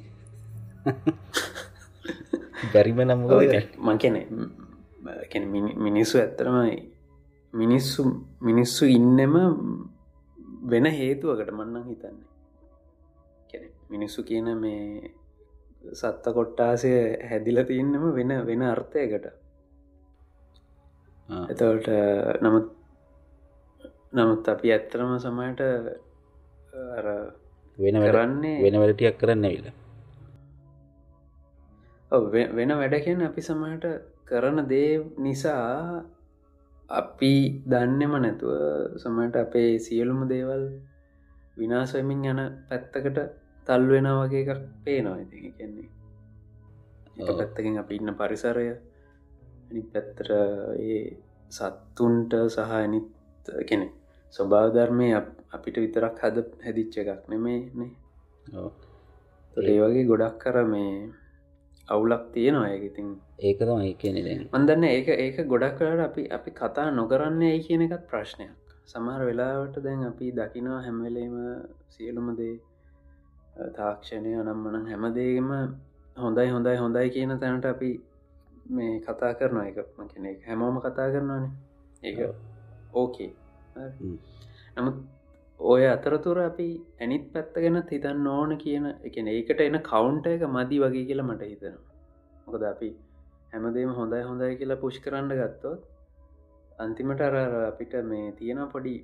[2.74, 3.22] බැරිම නම්
[3.82, 4.18] මකැන
[5.80, 6.78] මිනිස්සු ඇත්තරමයි
[7.54, 8.02] මිනිස්සු
[8.42, 9.36] මිනිස්සු ඉන්නම
[10.64, 12.28] වෙන හේතුවකට මන්නන් හිතන්නේ.
[13.90, 15.12] මිනිස්සු කියන මේ
[15.94, 16.92] සත්ත කොට්ටාසය
[17.30, 19.26] හැදිල තියන්නම වෙන වෙන අර්ථයකට.
[21.50, 21.88] එතවට
[22.42, 22.68] නමුත්
[24.14, 25.62] නමුත් අපි ඇත්තරම සමයට
[27.78, 29.68] වෙන කරන්නේ වෙන වැඩටියක් කරන්න විල
[32.52, 33.86] වෙන වැඩකෙන් අපි සමහට
[34.30, 36.04] කරන දේ නිසා
[36.90, 37.34] අපි
[37.66, 38.52] දන්නෙම නැතුව
[38.98, 40.64] සමට අපේ සියලුම දේවල්
[41.58, 43.20] විනාශවමින් යන පැත්තකට
[43.68, 45.90] තල්වෙන වගේ එකක් පේනවා ඇති කියන්නේ
[47.30, 48.68] පැත්තකින් අපි ඉන්න පරිසරය
[49.88, 50.30] පැත්තර
[50.82, 51.02] ඒ
[51.52, 53.08] සත්තුන්ට සහ ඇනිත්
[53.66, 53.88] කෙනෙ
[54.34, 55.08] ස්වභාවධර්මය
[55.52, 57.92] අපිට විතරක් හද හැදිච්ච එකක් නෙමේ නේ.
[59.56, 60.94] ඒ වගේ ගොඩක් කර මේ
[61.90, 62.70] අවුලක් තියෙනවා
[63.40, 64.22] ඒක තමයි කියනෙ
[64.54, 68.52] මන්දන්න ඒක ඒක ගොඩක් කරට අපි අපි කතා නොකරන්න ඒ කියන එකත් ප්‍රශ්නයක්.
[68.86, 71.36] සමහර වෙලාවට දැන් අපි දකිනවා හැම්වෙලේම
[71.90, 72.56] සියලුමදේ
[73.78, 75.50] තාක්ෂණය අනම්මන හැමදේම
[76.18, 77.92] හොඳයි හොඳයි හොඳයි කියන තැනට අපි
[78.70, 79.66] මේ කතා කරනවා.
[79.68, 79.78] එක
[80.14, 81.52] කෙනෙ හැමෝම කතා කරනවානේ.
[82.04, 82.20] ඒක
[82.94, 83.32] ඕකේ.
[84.78, 84.98] නමුත්
[85.60, 86.68] ඔය අතරතුර අපි
[87.02, 91.50] ඇනිත් පැත්ත ගැන හිතන්න ඕන කියන එකන ඒකට එන කවුන්ට එක මදි වගේ කියලා මට
[91.52, 91.96] හිතෙනවා.
[92.46, 92.90] මොකද අපි
[93.54, 95.82] හැමදේම හොඳයි හොඳයි කියලා පුෂ් කරන්න ගත්තොත්
[96.80, 97.36] අන්තිමට අර
[97.72, 98.96] අපිට මේ තියෙන පොඩි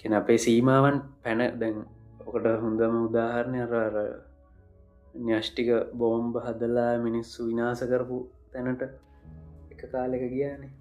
[0.00, 1.78] කෙන අපේ සීමාවන් පැන දැන්
[2.26, 3.96] ඔකට හොඳම උදාහරණය අර
[5.26, 8.20] න්‍යෂ්ටික බෝම්බ හදලා මිනිස්සු විනාස කරපු
[8.52, 8.82] තැනට
[9.72, 10.72] එක කාලෙක ගියානේ.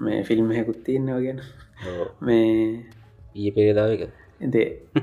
[0.00, 1.40] මේ ෆිල්ම් හැකුත් තියන්න වගෙන
[2.20, 2.84] මේ
[3.34, 4.02] ඊය පෙරේදාවක
[4.40, 4.68] එදේ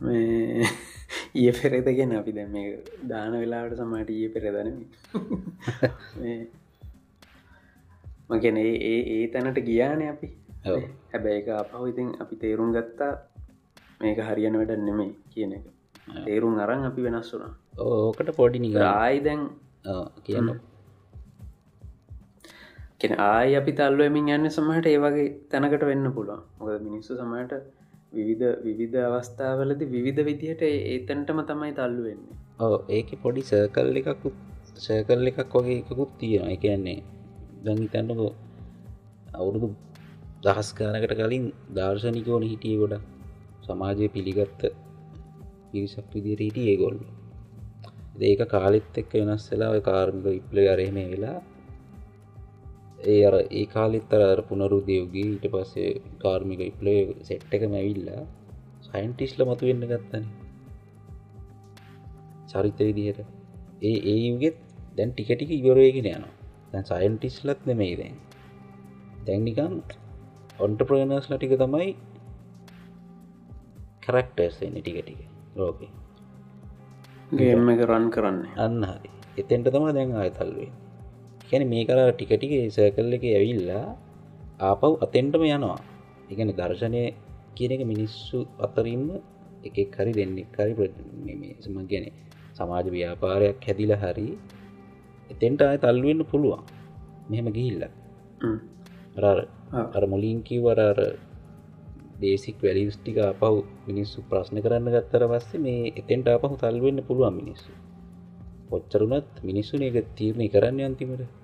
[0.00, 0.66] මේ
[1.34, 2.68] ඊය පෙරේදගෙන අපි දැ මේ
[3.08, 4.68] දාන වෙලාවට සමට ඊය පෙරදන
[8.30, 10.28] මගැන ඒ ඒ තැනට ගියානය අපි.
[11.12, 13.12] හැබැයි එක අපහු ඉතින් අපි තේරුම් ගත්තා
[14.00, 15.64] මේක හරියන වැඩ නෙමේ කියන එක.
[16.24, 19.42] තේරුම් අරන් අපි වෙනස් වුනා ඕකට පොඩි නික ආයි දැන්
[20.22, 20.52] කියන්න
[23.02, 26.42] කෙන ආය අපි තල්ලුවමින් යන්න සමහට ඒවගේ තැනකට වෙන්න පුළුවන්.
[26.58, 27.54] මොකද මිනිස්සු සමහට
[28.12, 34.36] විවිධ විවිධ අවස්ථාවලද විවිධ විදිහට ඒතැන්ටම තමයි තල්ලු වෙන්නේ ඕ ඒක පොඩි සර්කල් එකකුත්
[34.78, 36.98] සර්කල් එකක් වගේ එකකුත් තියෙන එකන්නේ
[37.64, 38.30] දැඟිතන්නකෝ
[39.34, 39.68] අවුරුදු
[40.44, 41.44] දහස් ගානකට කලින්
[41.76, 42.94] දර්ශනිකෝන හිටිය ගොඩ
[43.62, 44.62] සමාජය පිළිගත්ත
[45.70, 46.98] පිරිසක් විදිර හිටිය ඒගොල්ල.
[48.22, 51.38] ඒක කාලෙත් එක්ක වෙනස් වෙලා කාර්මික ඉප්ල අරහෙම වෙලා
[53.04, 58.22] ඒ අර ඒ කාලෙත් අර පුනරුදයෝගේ ඊට පස්සේ කාර්මික ඉප්ලේ සෙට් එක මැවිල්ලා
[58.82, 60.24] සයින්ටිස්ල මතු වෙන්න ගත්තන.
[62.50, 63.20] චරිත විදිහට.
[63.82, 64.58] ඒ ඒගෙත්
[64.96, 66.32] දැන් ටිකටික ඉවරයගෙන යනවා.
[66.72, 68.16] දැන් සයින්ටිස්ලත් නෙමෙයි දැන්.
[69.26, 69.74] දැන්නිකම්
[70.58, 71.88] ඔන්ට ප්‍රනර්ස් ලටික තමයි
[74.02, 75.20] කරක්ටර්ස් එන්න ටික ටික
[75.56, 75.90] ලෝකේ.
[77.32, 78.40] ගේම එක රන් කරන්න.
[78.58, 79.10] අන්න හරි.
[79.38, 80.70] එතෙන්ට තම දැන් අයතල්වේ
[81.52, 83.86] කැන මේ කර ටිකටික සකල් එක ඇවිල්ලා
[84.60, 85.78] ආපව් අතෙන්ටම යනවා.
[86.32, 87.02] එකන දර්ශනය
[87.56, 89.04] කියන එක මිනිස්සු අතරින්ම
[89.68, 90.72] එකෙක් හරි දෙන්නෙක් හරි
[91.62, 92.06] සම ගැන
[92.56, 94.28] සමාජ ව්‍යාපාරයක් හැදිල හරි
[95.30, 96.62] එතෙන්ට අය තල්ලුවෙන්න්න පුළුවන්.
[97.30, 97.82] මෙහෙම ගිහිල්ල.
[99.96, 100.98] අර මුලින් කිවරර
[102.22, 107.72] දේසික් වැලිස් ටික අපහු මිනිස්සු ප්‍රශ්න කරන්න ගත්තර පස්සේ මේ එතෙන්ට අපහු තල්වෙන්න පුළුවන් මිනිස්සු.
[108.70, 111.41] ඔච්චරුනත් මිනිස්සුන එක තීරණය කරන්න අන්තිමට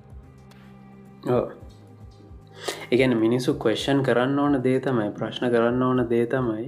[2.90, 6.66] එකන මිනිස්සු කොේෂන් කරන්න ඕන දේ තමයි ප්‍රශ්න කරන්න ඕන දේ තමයි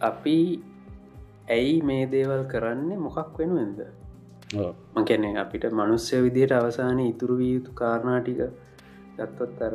[0.00, 0.36] අපි
[1.48, 3.80] ඇයි මේ දේවල් කරන්නේ මොකක් වෙනුවෙන්ද?
[4.94, 8.40] මකැනෙ අපිට මනුස්්‍ය විදියට අවසානය ඉතුරු විය යුතු කාරණාටික
[9.16, 9.74] ගත්තොත් අර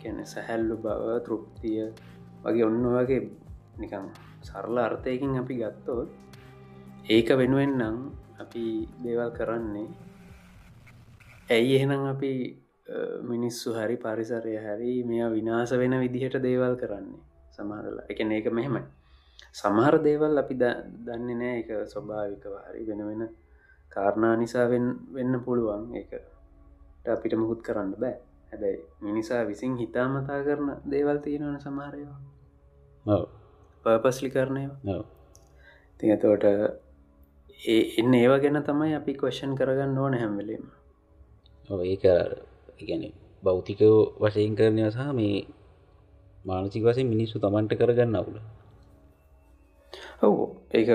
[0.00, 1.80] කැන සැහැල්ලු බව තෘප්තිය
[2.44, 3.22] වගේ ඔන්න වගේ
[3.78, 4.06] නිකම්
[4.42, 6.08] සරල අර්ථයකින් අපි ගත්තොත්
[7.08, 7.96] ඒක වෙනුවෙන් නම්
[8.40, 8.64] අපි
[9.02, 9.88] දේවල් කරන්නේ
[11.52, 12.32] ඇයි එහෙනම් අපි
[13.24, 17.22] මිනිස්සු හරි පරිසරය හැරි මෙයා විනාස වෙන විදිහට දේවල් කරන්නේ?
[17.50, 18.82] සමහරලා එක ඒක මෙහෙමයි.
[19.52, 23.22] සමහර දේවල් අපි දන්නේ නෑ එක ස්වභාවිකව හරි වෙන වෙන
[23.92, 24.66] කාරණා නිසා
[25.14, 25.82] වෙන්න පුළුවන්.
[25.94, 28.18] ඒකට අපිට මුකුත් කරන්න බෑ.
[28.50, 33.20] හැබැයි මිනිසා විසින් හිතාමතා කරන දේවල් තියෙනවන සමහරයවා
[33.84, 34.64] පර්පස්ලි කරනය
[36.00, 36.44] ති ඇතවට
[37.66, 40.64] ඒ එන්න ඒව ගැන තමයි අපි කොෂන් කරගන්න ඕන හැම්වෙලීම
[41.70, 42.04] ඒක
[42.80, 43.02] ගැන
[43.42, 45.46] බෞතිකෝ වශයෙන් කරනය සහ මේ
[46.44, 48.36] මානසික වසය මිනිස්සු තමන්ට කරගන්න අවුල.
[50.22, 50.88] ඔවු ඒක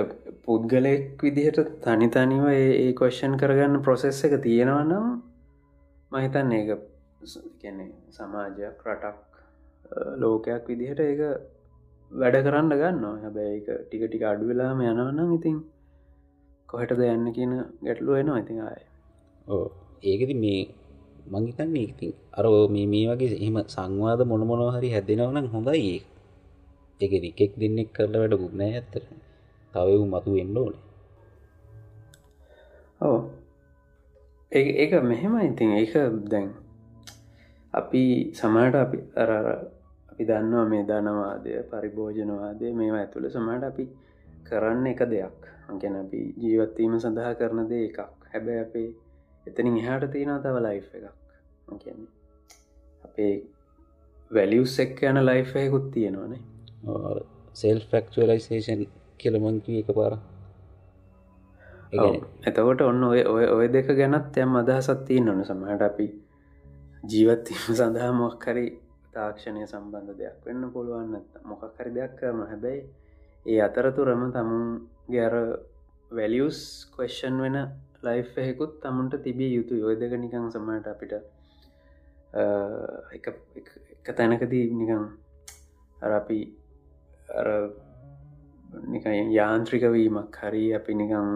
[0.45, 5.07] පුද්ගලයෙක් විදිහට තනිතනිව ඒ කොෂන් කරගන්න ප්‍රොසෙස් එක තියෙනවා නම්
[6.11, 6.69] මහිතන්න ඒක
[7.59, 9.15] කියන්නේ සමාජයක් රටක්
[10.17, 11.21] ලෝකයක් විදිහට ඒක
[12.11, 15.57] වැඩ කරන්න ගන්න හැබැයි ටික ටික අඩු වෙලාම යනවනම් ඉතින්
[16.69, 17.51] කොහටද යන්න කියන
[17.81, 18.39] ගැටලුව එනවා.
[18.39, 18.81] ඉතින් ආය.
[19.47, 20.61] ඕ ඒකති මේ
[21.31, 26.01] මංහිතන්නේ ඉතින් අර මේ මේ වගේ එහම සංවාද මොනමොනෝ හරි හැදෙනවනම් හොඳයි ඒ
[27.01, 29.03] එක රිකෙක් දෙන්නෙක් කරලා වැඩ ගුක්නෑ ඇත්තර
[29.73, 30.83] තවවු මතු වෙන්න ඕනේ.
[33.01, 33.19] ඕ
[34.51, 35.71] ඒ මෙහෙම ඉතින්.
[35.71, 35.93] ඒක
[36.25, 36.49] දැන්
[37.73, 39.31] අපි සමහට අපි අර
[40.09, 43.83] අපි දන්නවා මේ ධනවාදය පරිභෝජනවාදය මේවා ඇතුළ සමහට අපි
[44.43, 45.39] කරන්න එක දෙයක්.
[45.81, 47.99] ගැන අපි ජීවත්වීම සඳහා කරන දේ එකක්.
[48.31, 48.89] හැබැ අපේ
[49.47, 51.15] එතනින් එහාට තියෙන තව ලයි් එකක්.
[51.75, 52.11] කියන්නේ
[53.03, 53.33] අපේ
[54.31, 56.41] වැලියස් එක් යන ලයිෆයකුත් තියෙනවානේ.
[57.53, 58.81] සෙල් ෆක්ලයිසේෂන්
[59.17, 60.17] කියලමංකී එක පාර
[62.43, 65.45] එතකොට ඔන්න ඔය ඔය ඔය දෙක ගැනත් යම් අදහසත් තියෙන් ඕන.
[65.45, 66.07] සමහට අපි
[67.05, 68.67] ජීවත්වීම සඳහා මොක්කරි
[69.13, 72.81] තාක්ෂණය සම්බන්ධ දෙයක් වෙන්න පුළුවන් මොකක්හරි දෙයක් කරන හැබැයි
[73.45, 74.65] ඒ අතරතුරම තමුන්
[75.07, 75.35] ගැර
[76.11, 76.59] වැලියස්
[76.91, 77.57] කොස්ෂන් වෙන
[78.03, 81.13] ලයිෆ්හෙකුත් තමුන්ට තිබිය යුතු යොය දෙක නිකං සමට අපිට
[83.15, 83.25] එක
[84.11, 85.03] තැනකදී නිකං
[85.97, 86.39] අරපි
[89.31, 91.29] යාන්ත්‍රිකවීමක් හරි අපි නිකං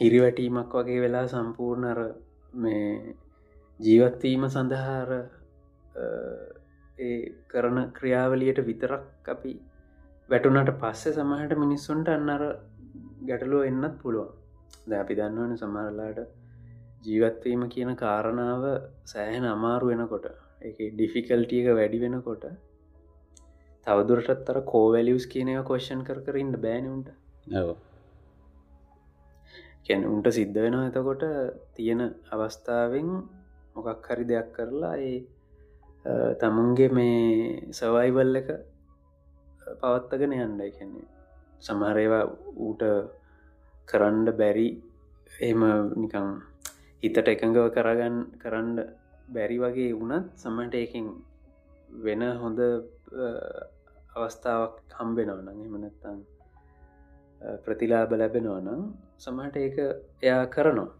[0.00, 2.00] හිරිවැටීමක් වගේ වෙලා සම්පූර්ණර
[2.56, 3.16] මේ
[3.80, 5.10] ජීවත්වීම සඳහාර
[6.98, 7.16] ඒ
[7.48, 9.52] කරන ක්‍රියාවලියට විතරක් අපි
[10.28, 12.42] වැටුනට පස්සේ සමහට මිනිස්සුන්ට අන්නර
[13.22, 14.43] ගැටලුව එන්නත් පුළුවන්.
[14.82, 16.20] ද අපි දන්නවන සමහරලාට
[17.02, 18.64] ජීවත්වීම කියන කාරණාව
[19.04, 20.26] සෑහෙන අමාරු වෙනකොට
[20.62, 22.44] එක ඩිෆිකල්ටියක වැඩි වෙනකොට
[23.86, 27.08] තවදුරටත් අර කෝවැලියස් කියනව කොෂන් කර කරන්න බෑනඋන්ට
[29.86, 30.28] කැන උන්ට.
[30.30, 31.24] සිද්ධ වෙනවා එතකොට
[31.74, 32.02] තියෙන
[32.32, 33.08] අවස්ථාවෙන්
[33.76, 35.16] මොකක් හරි දෙයක් කරලා ඒ
[36.36, 38.48] තමුන්ගේ මේ සවයිවල් එක
[39.80, 41.06] පවත්තගෙන යන්නයි කැන්නේ
[41.62, 42.24] සමහරේවා
[42.58, 42.82] ඌට
[43.88, 44.68] කරන්ඩ බැරි
[45.42, 45.62] එම
[46.02, 46.28] නිකං
[47.02, 48.76] හිතට එකඟව කරගන්න කරන්න
[49.28, 51.08] බැරි වගේ වුණත් සමට එකින්
[51.88, 52.60] වෙන හොඳ
[54.16, 56.20] අවස්ථාවක් හම්බෙනවන එමනත්තන්
[57.64, 58.82] ප්‍රතිලාබ ලැබෙනවා නම්
[59.18, 59.76] සමහට ඒක
[60.22, 60.90] එයා කරනවා.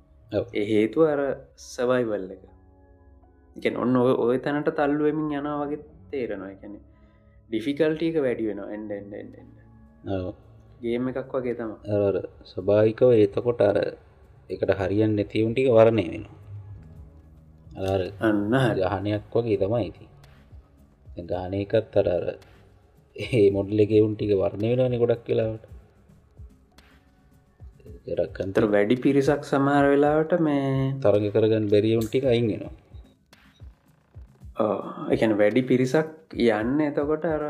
[0.53, 1.20] ඒ හේතු අර
[1.66, 2.43] සවයිවල් එක.
[3.57, 5.80] එකන් ඔන්න ඔය තැනට තල්ලුවමින් යනා වගේ
[6.11, 6.51] තේරෙනවා.
[6.55, 6.74] එකැන
[7.49, 8.72] ඩිෆිකල්ටික වැඩි වෙනවා.
[8.76, 8.91] එන්ඩ
[10.81, 11.72] ගේම එකක් වගේ තම
[12.45, 13.77] ස්වභාවිකව එතකොට අර
[14.51, 16.43] එකට හරියන් නැතිවුන්ටික වරණය වෙනවා.
[18.20, 20.05] අන්න ගහනයක් වගේ තමයි ඉති
[21.25, 22.25] ගානයකත් අර අර
[23.16, 25.64] ඒ මොඩ්ලෙගෙවුන් ටික වර්ණය වෙනනි ගොඩක් කියලාවට
[28.14, 30.70] රක්කන්තර වැඩි පිරිසක් සමහර වෙලාවට මේ
[31.01, 32.75] තරග කරගන්න බැරියවුන් ටික අයිගෙනවා
[35.11, 36.09] එකන වැඩි පිරිසක්
[36.49, 37.43] යන්න එතකොට අර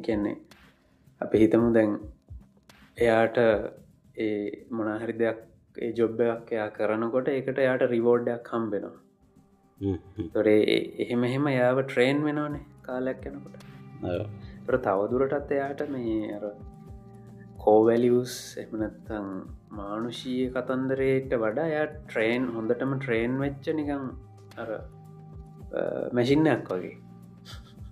[0.00, 0.36] කියන්නේ
[1.20, 1.92] අප හිතමු දැන්
[2.98, 3.38] එයාට
[4.18, 4.30] ඒ
[4.70, 5.38] මොනහරි දෙයක්
[5.78, 8.96] ඒ ජොබ්බයක් එයා කරනකොට ඒකට යායට රිවෝඩ්ඩයක් හම්බෙනවා.
[10.32, 10.60] තොරේ
[10.98, 13.64] එහෙම එහෙම යාව ට්‍රේන් වෙනවානේ කාලයක් යනකොට.
[14.66, 16.44] තොර තවදුරටත් එයාට මේ අර
[17.58, 19.28] කෝවැලියස් එමනත්තං
[19.72, 24.06] මානුෂීය කතන්දරයට වඩා යා ට්‍රේන් හොඳටම ට්‍රේන් වෙච්ච නිකං
[24.56, 24.70] අර
[26.12, 26.96] මැසින්නයක් වගේ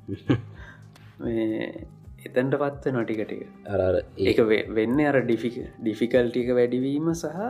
[2.26, 3.80] එතැන්ට පත්ව නොටිකටික අර
[4.24, 7.40] ඒක වෙන්න අර ඩිෆික ඩිෆිකල්ටික වැඩිවීම සහ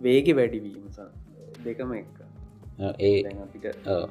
[0.00, 0.84] වේග වැඩිවීම
[1.64, 2.18] දෙකම එක්ක.
[3.00, 3.18] ඒ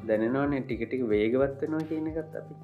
[0.07, 2.55] දැනවාන ටිකටික වේගවත්වෙනවා කියන එකත් අපි.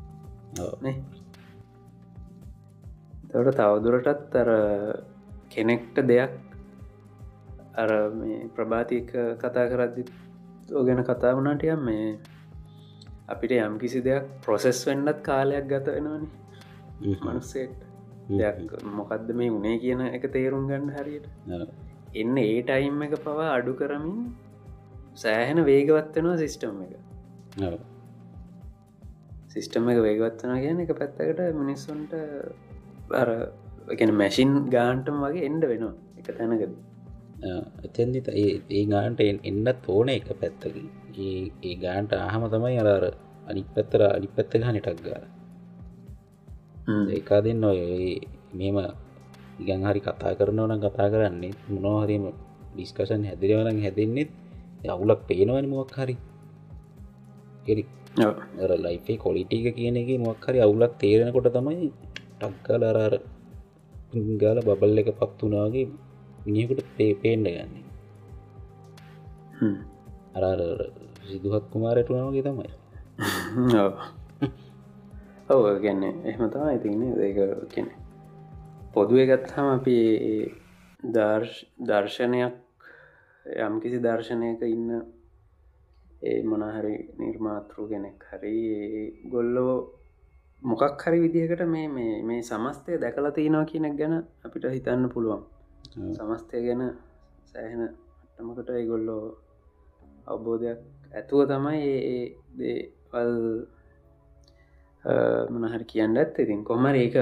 [3.29, 4.49] තවට තවදුරටත් අර
[5.49, 6.33] කෙනෙක්ට දෙයක්
[7.75, 10.03] අර මේ ප්‍රභාතික කතා කරද්දි
[10.81, 12.09] ගැන කතා වනාටයම් මේ
[13.27, 16.46] අපිට යම් කිසි දෙයක් ප්‍රොසෙස් වෙන්නත් කාලයක් ගත වෙනවානේ
[17.01, 17.81] මනුස්සෙක්ට
[18.29, 18.57] දෙයක්
[18.91, 21.27] මොකක්ද මේ උනේ කියන එක තේරුම් ගන්න හරියට.
[22.15, 24.17] එන්න ඒ ටයිම් එක පවා අඩු කරමින්
[25.15, 26.93] සෑහෙන වේගවත්වෙනවා සිිස්ටම් එක.
[29.47, 32.13] සිිස්ටම් එක වේගවත්වන කියන එක පැත්තකට මිනිස්සුන්ට
[33.13, 33.29] අර
[34.13, 36.75] මැසින් ගාන්ටම් වගේ එන්ඩ වෙනවා එක තැනකද.
[37.85, 38.19] එතැදි
[38.71, 41.31] ඒ ගාන්ට එන්න තෝන එක පැත්තකි
[41.63, 43.07] ඒ ගාන්ට ආහම තමයි අරර
[43.47, 45.23] අනි පැත්තර අනි පැත්ත ගනිටක් ගාර
[46.87, 47.79] ඒකා දෙන්න ඔය
[48.53, 48.77] මෙම
[49.61, 52.25] ඉගන් හරි කතා කරනවන කතා කරන්නේ මොනෝහරීම
[52.73, 54.29] ඩිස්කෂන් හැදිරවන හැදෙන්නෙත්
[54.87, 56.15] අවුලක් පේනවනි මොක් හරි.
[58.85, 61.89] ලයිෆේ කොලිටික කියන එක මොක් හරි අවුලක් තේරෙනකොට තමයි
[62.39, 63.13] ටක්කල අරර
[64.41, 65.87] ගාල බබල් එක පත්තුනාගේ
[66.45, 67.85] මිනිියකුට පේ පේන්ඩ ගන්නේ.
[70.37, 70.61] අරර
[71.27, 72.71] සිදුහත් කුමාරටුනාවගේ තමයි
[75.49, 77.37] ඔව ගැන්නේ එහෙම තම ඉතින්නේ ඒක
[77.71, 77.87] කියන
[78.93, 79.97] පොදුව ගත්හම අපි
[81.81, 82.55] දර්ශනයක්
[83.45, 84.89] යම් කිසි දර්ශනයක ඉන්න
[86.21, 88.55] ඒ මොනහරි නිර්මාතෘ කෙනෙක් හරි
[89.25, 89.75] ගොල්ලෝ
[90.61, 95.41] මොකක් හරි විදිහකට මේ මේ මේ සමස්තය දැකලා තියෙනවා කියනෙක් ගැන අපිට හිතන්න පුළුවන්.
[96.13, 96.83] සමස්තය ගැන
[97.45, 99.23] සෑහෙන අටමකට ඒගොල්ලෝ
[100.27, 100.79] අවබෝධයක්
[101.13, 102.23] ඇතුව තමයි ඒ
[102.57, 103.33] දේවල්
[105.51, 107.15] මනහර කියන්න ඇත් ඉතින් කොමර ඒක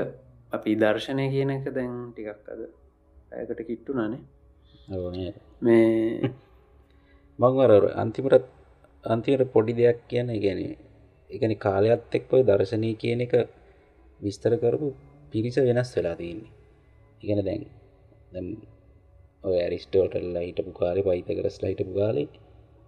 [0.52, 2.62] අපි දර්ශනය කියන එක දැන් ටිකක් අද
[3.34, 6.32] ඇකට කිට්ටු නනේ මේ
[7.40, 8.52] මංවර අන්තිමටත්
[9.04, 10.62] අන්තිමට පොඩි දෙයක් කියන ගැන
[11.30, 13.34] එකන කාලයක්ත් එක් ඔය දර්ශනය කියන එක
[14.20, 14.88] විස්තර කරපු
[15.32, 16.52] පිරිස වෙනස් වෙලා තියන්නේ.
[17.24, 18.48] ඉගෙන දැන්
[19.44, 22.28] ඔය ඇරිස්ටෝටල්ලා හිටපු කාලෙ පයිත කරස් ලහිටපු කාලේ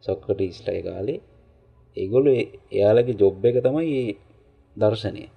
[0.04, 1.20] සොක්කට ඉස්ලයි කාලේ
[1.98, 3.92] ඒගොලු එයාලගේ ජොබ් එක තමයි
[4.78, 5.30] දර්ශනය.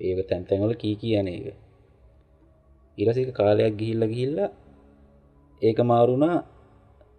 [0.00, 1.54] ඒක තැන්තැන්වල කී කියන එක.
[2.98, 4.38] ඉරසික කාලයක් ගිහිල්ල ගිහිල්ල
[5.62, 6.44] ඒක මාරුණා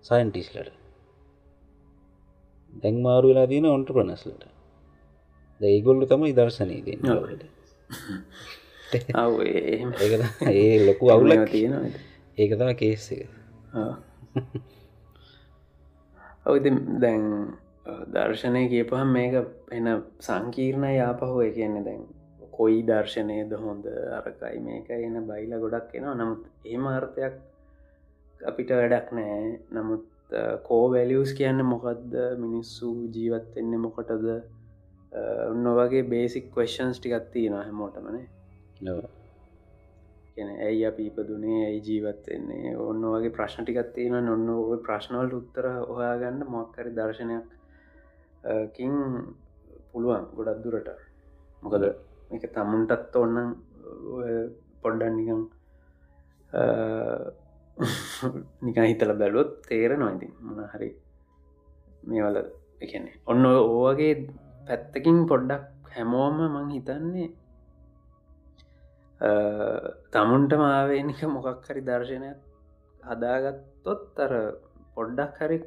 [0.05, 0.71] සයින්ටිස්ලට
[2.73, 4.45] දැන් මාරු වෙලා තියෙන ඔන්ට ප්‍රනස්ලට
[5.61, 7.01] ඒගොල්ලු තමයි දර්ශනය දෙන්න
[10.51, 11.87] ඒ ලොකු අවුල තියෙනවා
[12.37, 12.51] ඒක.
[12.51, 13.29] තම කේස් එක.
[16.45, 16.69] ඔවති
[16.99, 17.55] දැන්
[17.85, 19.35] දර්ශනය කියපහම් මේක
[19.71, 19.87] එන
[20.19, 22.01] සංකීර්ණ යාපහුව කියන්නේ දැන්
[22.51, 23.85] කොයි දර්ශනයද හොඳ?
[24.17, 26.15] අරකයි මේක එන බයිල ගොඩක් එනවා.
[26.15, 27.35] නමුත් ඒම අර්ථයක්
[28.41, 30.05] අපිට වැඩක් නෑ නමුත්
[30.67, 32.13] කෝ වැලියස් කියන්න මොකක්ද
[32.43, 34.27] මිනිස්සු ජීවත්වෙන්නේ මොකටද?
[35.49, 38.25] ඔන්න වගේ බේසික් කවේෂන්ස් ටිකත්තියෙන හැමෝටමනේ
[40.35, 41.57] කියන ඇයි අප ඉපදුනේ?
[41.65, 47.49] ඇයි ජීවත්වෙන්නේ ඔන්න වගේ ප්‍රශ්න ටිකත් තියෙන ඔන්න ඔය ප්‍රශ්නවලට උත්තර හොයාගන්න මොක්කරි දර්ශනයක්
[48.75, 48.93] කින්
[49.91, 50.89] පුළුවන් ගොඩක් දුරට.
[51.63, 51.83] මොකද
[52.31, 53.37] එක තමුන්ටත් ඔන්න
[54.83, 55.41] පොඩ්ඩන් නිකං
[58.61, 60.89] නිකන් හිතල බැලුවොත් තේර නොයිති මොන හරි
[62.03, 62.37] මේවල
[62.81, 64.13] එකන්නේ ඔන්න ඕවගේ
[64.67, 67.29] පැත්තකින් පොඩ්ඩක් හැමෝම මං හිතන්නේ
[70.13, 72.39] තමුන්ට මාවේනික මොකක් හරි දර්ශනයක්
[73.03, 74.33] හදාගත්තොත් අර
[74.95, 75.57] පොඩ්ඩක් හරි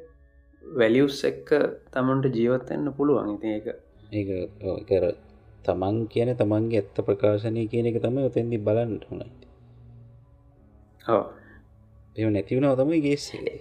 [0.73, 1.47] වැලියුස් එක්ක
[1.91, 3.29] තමුන්ට ජීවත්වෙන්න පුළුවන්.
[3.35, 3.67] ඉති ඒක
[4.11, 5.05] ඒ කර
[5.65, 9.29] තමන් කියන තමන්ගේ ඇත්ත ප්‍රකාශනය කියන එක තම ඔතැන්දි බලන්ට හොනයි
[12.15, 13.55] එ නැතිවුණාව තමයි ගේස්සේ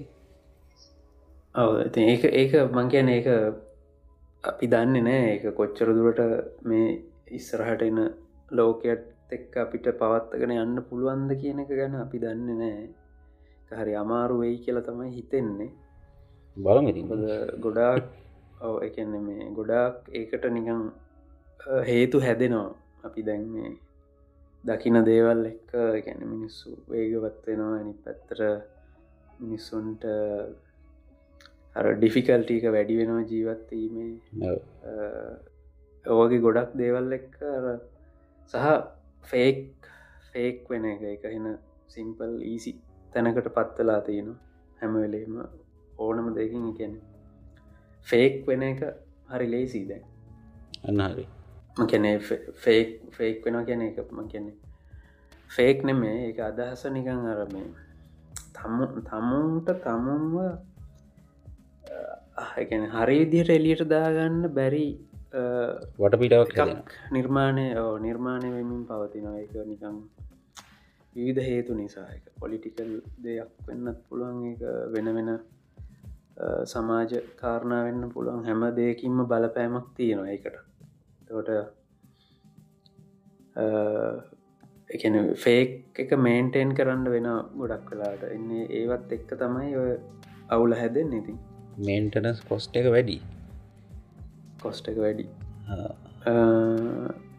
[1.55, 1.71] ඔව
[2.05, 3.29] ඒක ඒක මං කියන ඒක
[4.45, 6.21] අපි දන්න නෑ ඒක කොච්චර දුරට
[6.65, 6.91] මේ
[7.31, 8.01] ඉස්සරහට එන
[8.51, 12.85] ලෝකයට එක්ක අපිට පවත්තගෙන යන්න පුළුවන්ද කියන එක ගැන අපි දන්න නෑ
[13.73, 15.71] හරි අමාරු වෙයි කියලා තමයි හිතෙන්නේ
[16.57, 17.03] බලමති
[17.65, 18.05] ගොඩාක්
[18.67, 20.83] ඔව එකන්න මේ ගොඩාක් ඒකට නිකං
[21.89, 22.71] හේතු හැදෙනවා.
[23.07, 23.71] අපි දැන් මේ
[24.65, 25.73] දකින දේවල් එක්ක
[26.07, 27.73] ගැන මිනිස්සු වේගවත් වෙනවා.
[27.79, 28.41] ඇනි පැත්තර
[29.41, 30.05] මිනිස්සුන්ට
[31.77, 34.13] අර ඩිෆිකල්ටීක වැඩි වෙනවා ජීවත්වීමේ
[36.05, 37.37] ඔවගේ ගොඩක් දේවල් එක්ක
[38.51, 38.67] සහ
[39.31, 39.61] ෆේක්
[40.31, 41.03] ෆේක් වෙන එක.
[41.15, 41.47] එක එන
[41.95, 42.71] සිම්පල් ඊසි
[43.13, 44.41] තැනකට පත්වලා තියෙනවා.
[44.81, 45.35] හැමවෙලේම
[45.99, 46.95] ඕනම දෙකින් එකැන
[48.07, 48.83] ෆේක් වෙන එක
[49.29, 50.05] හරි ලේසී දැන්.
[50.85, 51.27] අන්නහරි
[51.77, 52.07] මකැන
[52.57, 54.57] ෆේක් ෆේක් වෙන ගැන එක ම කියන්නේ
[55.51, 57.67] ෆේක් නෙමේ එක අදහස නිකං අරමේ
[58.55, 60.37] තමු තමුන්ට තමුන්ව
[62.65, 64.87] ගැන හරි විදිහට එලියට දාගන්න බැරි
[65.99, 67.67] වට පිටාවක් නිර්මාණය
[68.01, 69.97] නිර්මාණය වෙමින් පවතින එක නිකං
[71.17, 72.07] විවිධ හේතු නිසා.
[72.11, 74.39] එක පොලිටිකල් දෙයක් වෙන්නත් පුළුවන්.
[74.53, 75.31] එක වෙන වෙන
[76.67, 80.57] සමාජ කාරණා වෙන්න පුළුවන් හැම දෙයකින්ම බලපෑමක් තියෙනවා එකට
[81.29, 81.49] තොට
[84.91, 89.93] එකන ෆේක් එක මේන්ටේන් කරන්න වෙන ගොඩක් වෙලාට එන්නේ ඒවත් එක්ක තමයි ඔය
[90.49, 91.39] අවුල හැදෙන් ඉතින්.
[91.79, 93.17] මේන්ටනස් කොස්ට එක වැඩි.
[94.63, 95.27] කොස්ට එක වැඩි.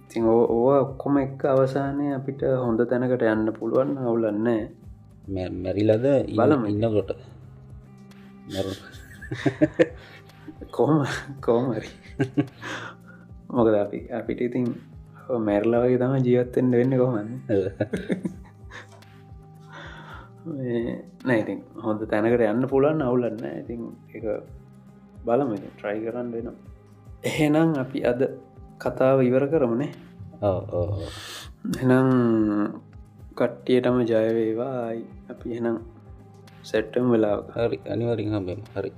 [0.10, 4.50] ති ඕ ඔක්කොම එක් අවසානය අපිට හොඳ තැනකට යන්න පුළුවන් අවුලන්න
[5.28, 6.68] මැරිලද බලමු.
[6.68, 7.12] ඉන්නකොට
[10.72, 11.06] කොහොම
[11.42, 11.90] කෝමරි
[13.50, 14.76] මොකද අපි අපිට ඉතින්
[15.42, 17.42] මැරලවගේ තම ජීවත්තෙන් වෙන්න කොහමන්න
[21.26, 24.24] නෑඉතින් හොඳ තැනකට යන්න පුළුවන් අවුලන්න ඉතින් එක
[25.26, 26.54] බලම ට්‍රයි කරන්න වෙනවා.
[27.24, 28.30] එහෙනම් අපි අද
[28.78, 29.92] කතාව ඉවර කරමනේ.
[31.82, 32.10] එනම්
[33.36, 35.95] කට්ටියටම ජයවේවායි අපි එනම්
[36.66, 38.62] සැට්ටම් වෙලාව හරි අනිවරින් හම්බෙම.
[38.76, 38.92] හරි.